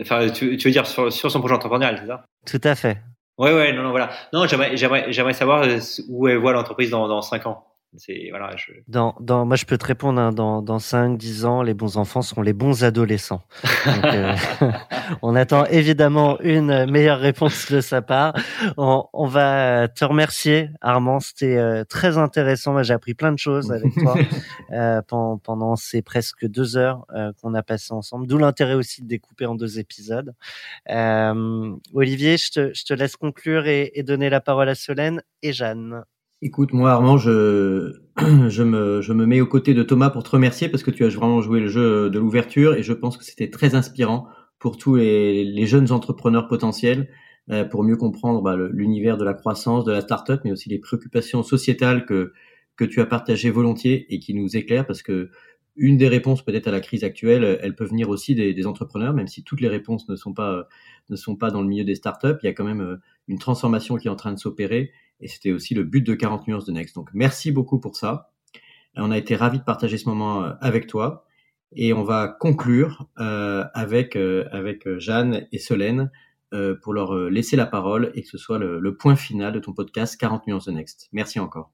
[0.00, 2.24] Enfin, tu, tu veux dire sur, sur son projet entrepreneurial, c'est ça?
[2.46, 2.98] Tout à fait.
[3.38, 4.10] Ouais, ouais, non, non, voilà.
[4.32, 5.66] Non, j'aimerais, j'aimerais, j'aimerais savoir
[6.08, 7.66] où elle voit l'entreprise dans, dans 5 ans.
[7.96, 8.56] C'est voilà.
[8.56, 8.72] Je...
[8.88, 10.18] Dans, dans, moi, je peux te répondre.
[10.20, 13.42] Hein, dans, dans 5, 10 ans, les bons enfants seront les bons adolescents.
[13.84, 14.34] Donc, euh,
[15.22, 18.34] on attend évidemment une meilleure réponse de sa part.
[18.78, 21.20] On, on va te remercier, Armand.
[21.20, 22.72] C'était euh, très intéressant.
[22.72, 24.16] Moi, j'ai appris plein de choses avec toi
[24.72, 28.26] euh, pendant, pendant, ces presque deux heures euh, qu'on a passé ensemble.
[28.26, 30.34] D'où l'intérêt aussi de découper en deux épisodes.
[30.88, 35.22] Euh, Olivier, je te, je te laisse conclure et, et donner la parole à Solène
[35.42, 36.04] et Jeanne.
[36.44, 37.92] Écoute, moi Armand, je,
[38.48, 41.04] je, me, je me mets aux côtés de Thomas pour te remercier parce que tu
[41.04, 44.26] as vraiment joué le jeu de l'ouverture et je pense que c'était très inspirant
[44.58, 47.08] pour tous les, les jeunes entrepreneurs potentiels
[47.50, 50.80] euh, pour mieux comprendre bah, l'univers de la croissance, de la start-up, mais aussi les
[50.80, 52.32] préoccupations sociétales que,
[52.74, 55.30] que tu as partagées volontiers et qui nous éclairent parce que
[55.76, 59.14] une des réponses peut-être à la crise actuelle, elle peut venir aussi des, des, entrepreneurs,
[59.14, 60.66] même si toutes les réponses ne sont pas
[61.08, 62.36] ne sont pas dans le milieu des startups.
[62.42, 62.96] Il y a quand même euh,
[63.28, 64.90] une transformation qui est en train de s'opérer
[65.22, 66.94] Et c'était aussi le but de 40 nuances de Next.
[66.94, 68.30] Donc merci beaucoup pour ça.
[68.96, 71.24] On a été ravis de partager ce moment avec toi.
[71.74, 76.10] Et on va conclure avec, avec Jeanne et Solène
[76.82, 79.72] pour leur laisser la parole et que ce soit le, le point final de ton
[79.72, 81.08] podcast 40 nuances de Next.
[81.12, 81.72] Merci encore.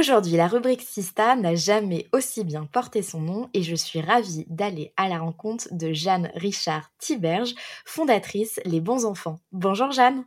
[0.00, 4.46] Aujourd'hui, la rubrique Sista n'a jamais aussi bien porté son nom et je suis ravie
[4.48, 9.40] d'aller à la rencontre de Jeanne Richard Tiberge, fondatrice Les Bons Enfants.
[9.52, 10.24] Bonjour Jeanne.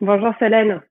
[0.00, 0.82] Bonjour Solène.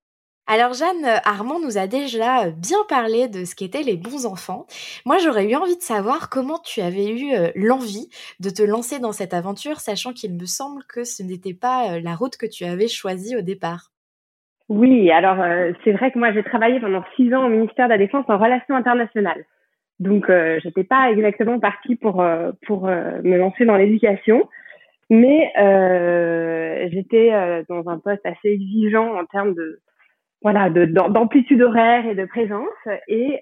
[0.48, 4.66] Alors Jeanne, Armand nous a déjà bien parlé de ce qu'étaient les bons enfants.
[5.06, 8.08] Moi, j'aurais eu envie de savoir comment tu avais eu euh, l'envie
[8.40, 12.00] de te lancer dans cette aventure, sachant qu'il me semble que ce n'était pas euh,
[12.00, 13.92] la route que tu avais choisie au départ.
[14.72, 17.92] Oui, alors euh, c'est vrai que moi j'ai travaillé pendant six ans au ministère de
[17.92, 19.44] la Défense en relations internationales.
[20.00, 24.48] Donc euh, j'étais pas exactement partie pour euh, pour me lancer dans l'éducation,
[25.10, 25.52] mais
[26.90, 29.82] j'étais dans un poste assez exigeant en termes de
[30.42, 32.70] voilà d'amplitude horaire et de présence.
[33.10, 33.42] Et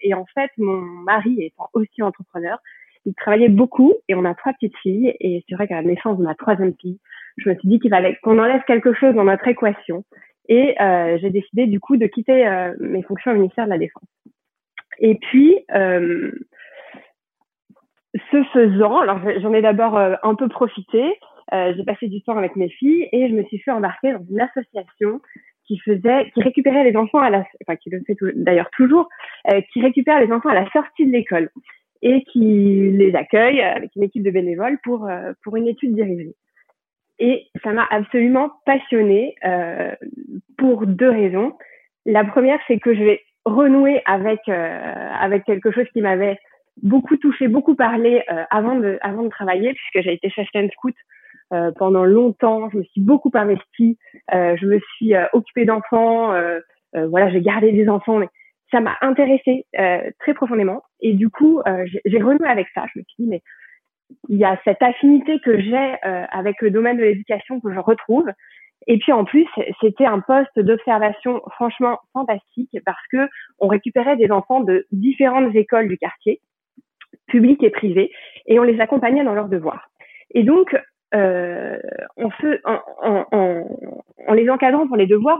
[0.00, 2.58] et en fait mon mari étant aussi entrepreneur,
[3.04, 5.14] il travaillait beaucoup et on a trois petites filles.
[5.20, 7.00] Et c'est vrai qu'à la naissance de ma troisième fille,
[7.36, 10.04] je me suis dit qu'il fallait qu'on enlève quelque chose dans notre équation
[10.48, 13.78] et euh, j'ai décidé du coup de quitter euh, mes fonctions au ministère de la
[13.78, 14.08] Défense.
[14.98, 16.32] Et puis, euh,
[18.30, 21.04] ce faisant, alors j'en ai d'abord un peu profité,
[21.52, 24.40] j'ai passé du temps avec mes filles et je me suis fait embarquer dans une
[24.40, 25.20] association
[25.66, 29.08] qui faisait, qui récupérait les enfants à la, enfin qui le fait d'ailleurs toujours,
[29.72, 31.50] qui récupère les enfants à la sortie de l'école
[32.02, 35.08] et qui les accueille avec une équipe de bénévoles pour
[35.42, 36.34] pour une étude dirigée.
[37.18, 39.94] Et ça m'a absolument passionnée euh,
[40.56, 41.56] pour deux raisons.
[42.06, 46.38] La première, c'est que je vais renouer avec euh, avec quelque chose qui m'avait
[46.82, 50.94] beaucoup touché, beaucoup parlé euh, avant de avant de travailler, puisque j'ai été chef scout
[51.52, 52.70] euh, pendant longtemps.
[52.70, 53.98] Je me suis beaucoup investie.
[54.34, 56.34] Euh, je me suis occupée d'enfants.
[56.94, 58.28] voilà, j'ai gardé des enfants, mais
[58.70, 59.66] ça m'a intéressée
[60.20, 60.82] très profondément.
[61.00, 61.62] Et du coup,
[62.04, 62.84] j'ai renoué avec ça.
[62.92, 63.42] Je me suis dit, mais
[64.28, 67.78] il y a cette affinité que j'ai euh, avec le domaine de l'éducation que je
[67.78, 68.28] retrouve.
[68.86, 69.46] Et puis en plus,
[69.80, 73.28] c'était un poste d'observation franchement fantastique parce que
[73.58, 76.40] on récupérait des enfants de différentes écoles du quartier,
[77.26, 78.10] publiques et privées,
[78.46, 79.90] et on les accompagnait dans leurs devoirs.
[80.30, 80.74] Et donc,
[81.14, 81.78] euh,
[82.16, 83.66] on se, en, en,
[84.26, 85.38] en, les encadrant pour les devoirs,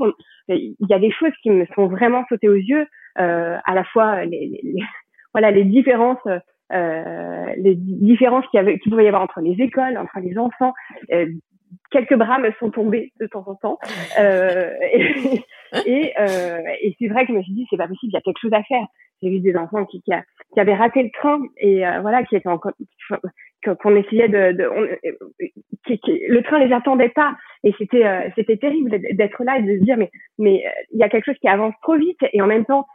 [0.49, 2.87] il y a des choses qui me sont vraiment sautées aux yeux,
[3.19, 4.83] euh, à la fois les, les,
[5.35, 6.27] voilà les différences
[6.71, 10.75] les différences qu'il y avait, qu'il pouvait y avoir entre les écoles, entre les enfants.
[11.13, 11.27] Euh,
[11.91, 13.79] quelques bras me sont tombés de temps en temps.
[14.19, 15.43] Euh, et,
[15.87, 18.17] et, euh, et c'est vrai que je me suis dit, c'est pas possible, il y
[18.17, 18.85] a quelque chose à faire.
[19.23, 22.25] J'ai vu des enfants qui, qui, a, qui avaient raté le train et euh, voilà,
[22.25, 22.73] qui étaient encore,
[23.81, 24.89] qu'on essayait de, de on,
[25.87, 29.79] qui, qui, le train les attendait pas et c'était c'était terrible d'être là et de
[29.79, 32.47] se dire mais mais il y a quelque chose qui avance trop vite et en
[32.47, 32.87] même temps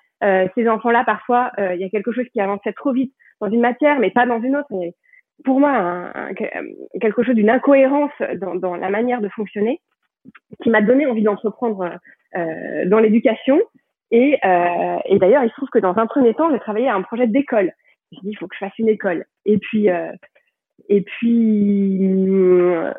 [0.55, 3.61] ces enfants là parfois il y a quelque chose qui avançait trop vite dans une
[3.61, 4.67] matière, mais pas dans une autre.
[5.43, 6.13] pour moi,
[7.01, 9.81] quelque chose d'une incohérence dans, dans, la manière de fonctionner
[10.61, 11.97] qui m'a donné envie d'entreprendre
[12.35, 13.59] euh, dans l'éducation.
[14.11, 16.95] Et, euh, et d'ailleurs, il se trouve que dans un premier temps, j'ai travaillé à
[16.95, 17.71] un projet d'école.
[18.11, 19.25] Je me suis dit, il faut que je fasse une école.
[19.45, 20.11] Et puis, euh,
[20.89, 22.25] et puis,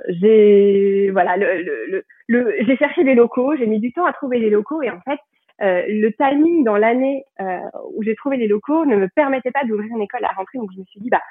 [0.09, 3.55] j'ai voilà, le, le, le, j'ai cherché des locaux.
[3.57, 4.83] J'ai mis du temps à trouver des locaux.
[4.83, 5.19] Et en fait,
[5.63, 7.59] euh, le timing dans l'année euh,
[7.95, 10.59] où j'ai trouvé les locaux ne me permettait pas d'ouvrir une école à la rentrée.
[10.59, 11.23] Donc je me suis dit, bah,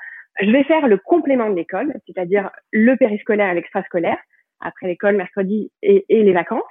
[0.41, 4.17] je vais faire le complément de l'école, c'est-à-dire le périscolaire et l'extrascolaire,
[4.61, 6.63] après l'école, mercredi et, et, les vacances.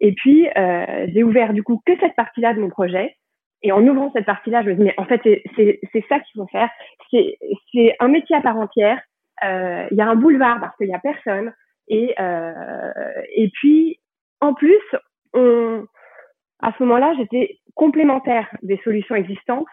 [0.00, 3.16] Et puis, euh, j'ai ouvert du coup que cette partie-là de mon projet.
[3.62, 5.20] Et en ouvrant cette partie-là, je me dis, mais en fait,
[5.56, 6.68] c'est ça qu'il faut faire.
[7.12, 9.00] C'est un métier à part entière.
[9.44, 11.52] Euh, il y a un boulevard parce qu'il y a personne.
[11.88, 13.02] Et, euh,
[13.34, 14.00] et puis,
[14.40, 14.82] en plus,
[15.32, 15.84] on,
[16.62, 19.66] à ce moment-là, j'étais complémentaire des solutions existantes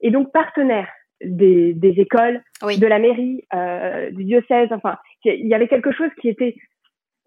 [0.00, 0.88] et donc partenaire
[1.24, 4.68] des, des écoles, de la mairie, euh, du diocèse.
[4.72, 6.56] Enfin, il y avait quelque chose qui était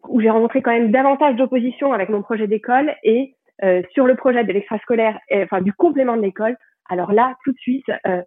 [0.09, 4.16] où j'ai rencontré quand même davantage d'opposition avec mon projet d'école et euh, sur le
[4.16, 6.57] projet de l'extrascolaire, enfin du complément de l'école.
[6.89, 8.22] Alors là, tout de suite, euh,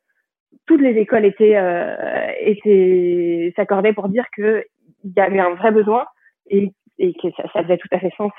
[0.66, 4.64] toutes les écoles étaient euh, étaient s'accordaient pour dire que
[5.05, 6.07] il y avait un vrai besoin
[6.51, 8.32] et et que ça, ça, faisait tout à fait sens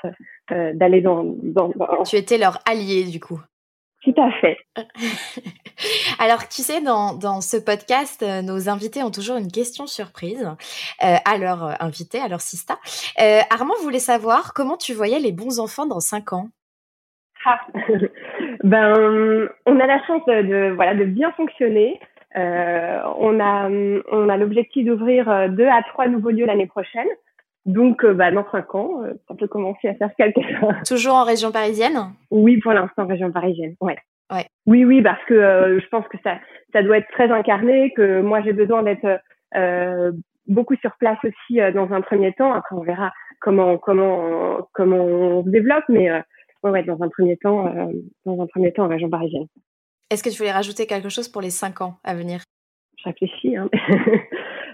[0.52, 1.70] euh, d'aller dans, dans,
[2.04, 3.40] Tu étais leur allié du coup.
[4.02, 4.56] Tout à fait.
[6.18, 10.46] Alors, tu sais, dans, dans ce podcast, euh, nos invités ont toujours une question surprise
[11.04, 12.78] euh, à leur euh, invité, à leur sista.
[13.20, 16.48] Euh, Armand voulait savoir comment tu voyais les bons enfants dans cinq ans.
[17.44, 17.60] Ah.
[18.64, 22.00] ben, on a la chance de, de voilà de bien fonctionner.
[22.34, 23.68] On a
[24.12, 27.08] on a l'objectif d'ouvrir deux à trois nouveaux lieux l'année prochaine.
[27.66, 30.74] Donc, bah, dans cinq ans, ça peut commencer à faire quelque chose.
[30.88, 31.98] Toujours en région parisienne?
[32.30, 33.96] Oui, pour l'instant, région parisienne, ouais.
[34.32, 34.46] Ouais.
[34.66, 36.38] Oui, oui, parce que je pense que ça,
[36.72, 39.20] ça doit être très incarné, que moi j'ai besoin d'être
[40.46, 42.52] beaucoup sur place aussi dans un premier temps.
[42.52, 47.38] Après, on verra comment comment comment on se développe, mais ouais, ouais, dans un premier
[47.38, 47.74] temps,
[48.24, 49.46] dans un premier temps en région parisienne.
[50.10, 52.42] Est-ce que tu voulais rajouter quelque chose pour les cinq ans à venir?
[52.98, 53.56] Je réfléchis.
[53.56, 53.68] Hein.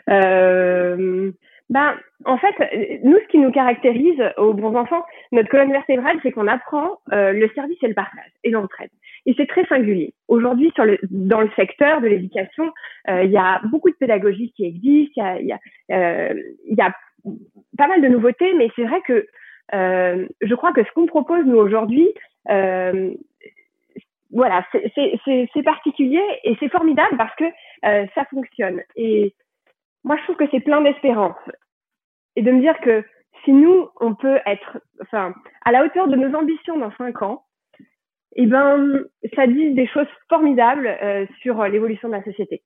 [1.69, 2.55] ben, en fait,
[3.03, 7.33] nous, ce qui nous caractérise aux bons enfants, notre colonne vertébrale, c'est qu'on apprend euh,
[7.33, 8.91] le service et le partage et l'entraide.
[9.27, 10.15] Et c'est très singulier.
[10.29, 12.73] Aujourd'hui, sur le, dans le secteur de l'éducation,
[13.09, 15.59] euh, il y a beaucoup de pédagogie qui existe, il y a, y, a,
[15.91, 16.35] euh,
[16.67, 16.95] y a
[17.77, 19.27] pas mal de nouveautés, mais c'est vrai que
[19.75, 22.09] euh, je crois que ce qu'on propose nous aujourd'hui,
[22.49, 23.11] euh,
[24.31, 27.45] voilà, c'est particulier et c'est formidable parce que
[27.83, 28.83] ça fonctionne.
[28.97, 29.35] Et
[30.05, 31.37] moi, je trouve que c'est plein d'espérance.
[32.37, 33.05] Et de me dire que
[33.45, 35.35] si nous, on peut être enfin,
[35.65, 37.45] à la hauteur de nos ambitions dans cinq ans,
[38.35, 42.63] eh ben, ça dit des choses formidables euh, sur l'évolution de la société.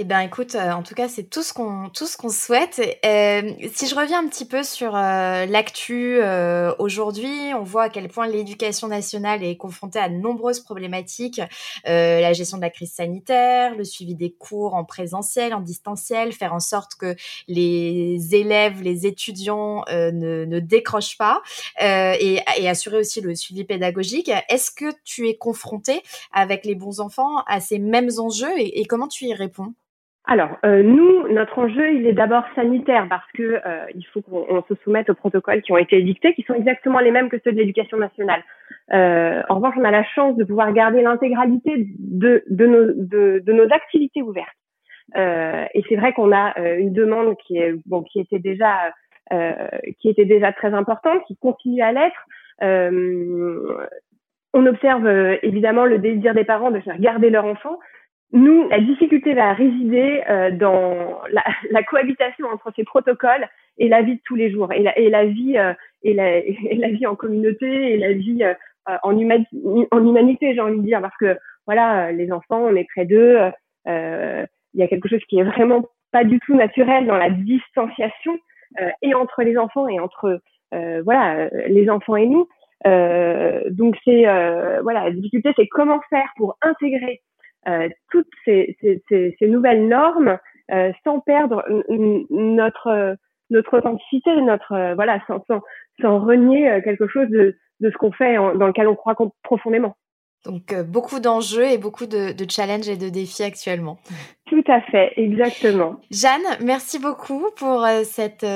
[0.00, 2.80] Eh bien, écoute, euh, en tout cas, c'est tout ce qu'on tout ce qu'on souhaite.
[3.04, 6.20] Euh, si je reviens un petit peu sur euh, l'actu
[6.78, 11.40] aujourd'hui, on voit à quel point l'éducation nationale est confrontée à de nombreuses problématiques
[11.84, 16.54] la gestion de la crise sanitaire, le suivi des cours en présentiel, en distanciel, faire
[16.54, 17.16] en sorte que
[17.48, 21.42] les élèves, les étudiants ne, ne décrochent pas,
[21.80, 24.30] et, et assurer aussi le suivi pédagogique.
[24.48, 28.84] Est-ce que tu es confronté avec les bons enfants à ces mêmes enjeux et, et
[28.84, 29.74] comment tu y réponds?
[30.30, 34.62] Alors, euh, nous, notre enjeu, il est d'abord sanitaire parce que euh, il faut qu'on
[34.68, 37.50] se soumette aux protocoles qui ont été édictés, qui sont exactement les mêmes que ceux
[37.50, 38.42] de l'éducation nationale.
[38.92, 43.42] Euh, en revanche, on a la chance de pouvoir garder l'intégralité de, de, nos, de,
[43.42, 44.54] de, nos activités ouvertes.
[45.16, 48.92] et c'est vrai qu'on a une demande qui est bon, qui était déjà
[49.98, 52.26] qui était déjà très importante, qui continue à l'être.
[54.52, 55.06] on observe
[55.42, 57.78] évidemment le désir des parents de faire garder leur enfant,
[58.32, 63.48] nous, la difficulté va résider euh, dans la, la, cohabitation entre ces protocoles
[63.78, 65.72] et la vie de tous les jours, et la, et la vie euh,
[66.02, 68.54] et, la, et, la, vie en communauté, et la vie euh,
[69.02, 73.04] en, en humanité, j'ai envie de dire, parce que voilà, les enfants, on est près
[73.04, 73.38] d'eux.
[73.84, 78.38] Il y a quelque chose qui est vraiment pas du tout naturel dans la distanciation
[79.02, 80.40] et entre les enfants et entre
[80.72, 82.48] voilà les enfants et nous.
[83.70, 84.22] donc c'est
[84.82, 87.27] voilà, la difficulté, c'est comment faire pour intégrer euh,
[88.10, 90.38] toutes ces, ces, ces, ces, nouvelles normes
[90.70, 91.64] euh, sans perdre
[92.30, 93.16] notre
[93.50, 95.62] notre authenticité, notre euh, voilà, sans, sans,
[96.02, 99.96] sans, renier quelque chose de, de ce qu'on fait, dans lequel on croit profondément.
[100.44, 103.98] Donc beaucoup d'enjeux et beaucoup de, de, challenges et de défis actuellement.
[104.46, 105.96] Tout à fait, exactement.
[106.10, 108.46] Jeanne, merci beaucoup pour cette,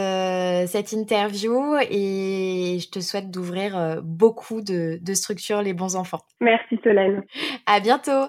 [0.69, 6.21] cette interview et je te souhaite d'ouvrir beaucoup de, de structures Les Bons Enfants.
[6.41, 7.25] Merci Solène.
[7.67, 8.29] À bientôt.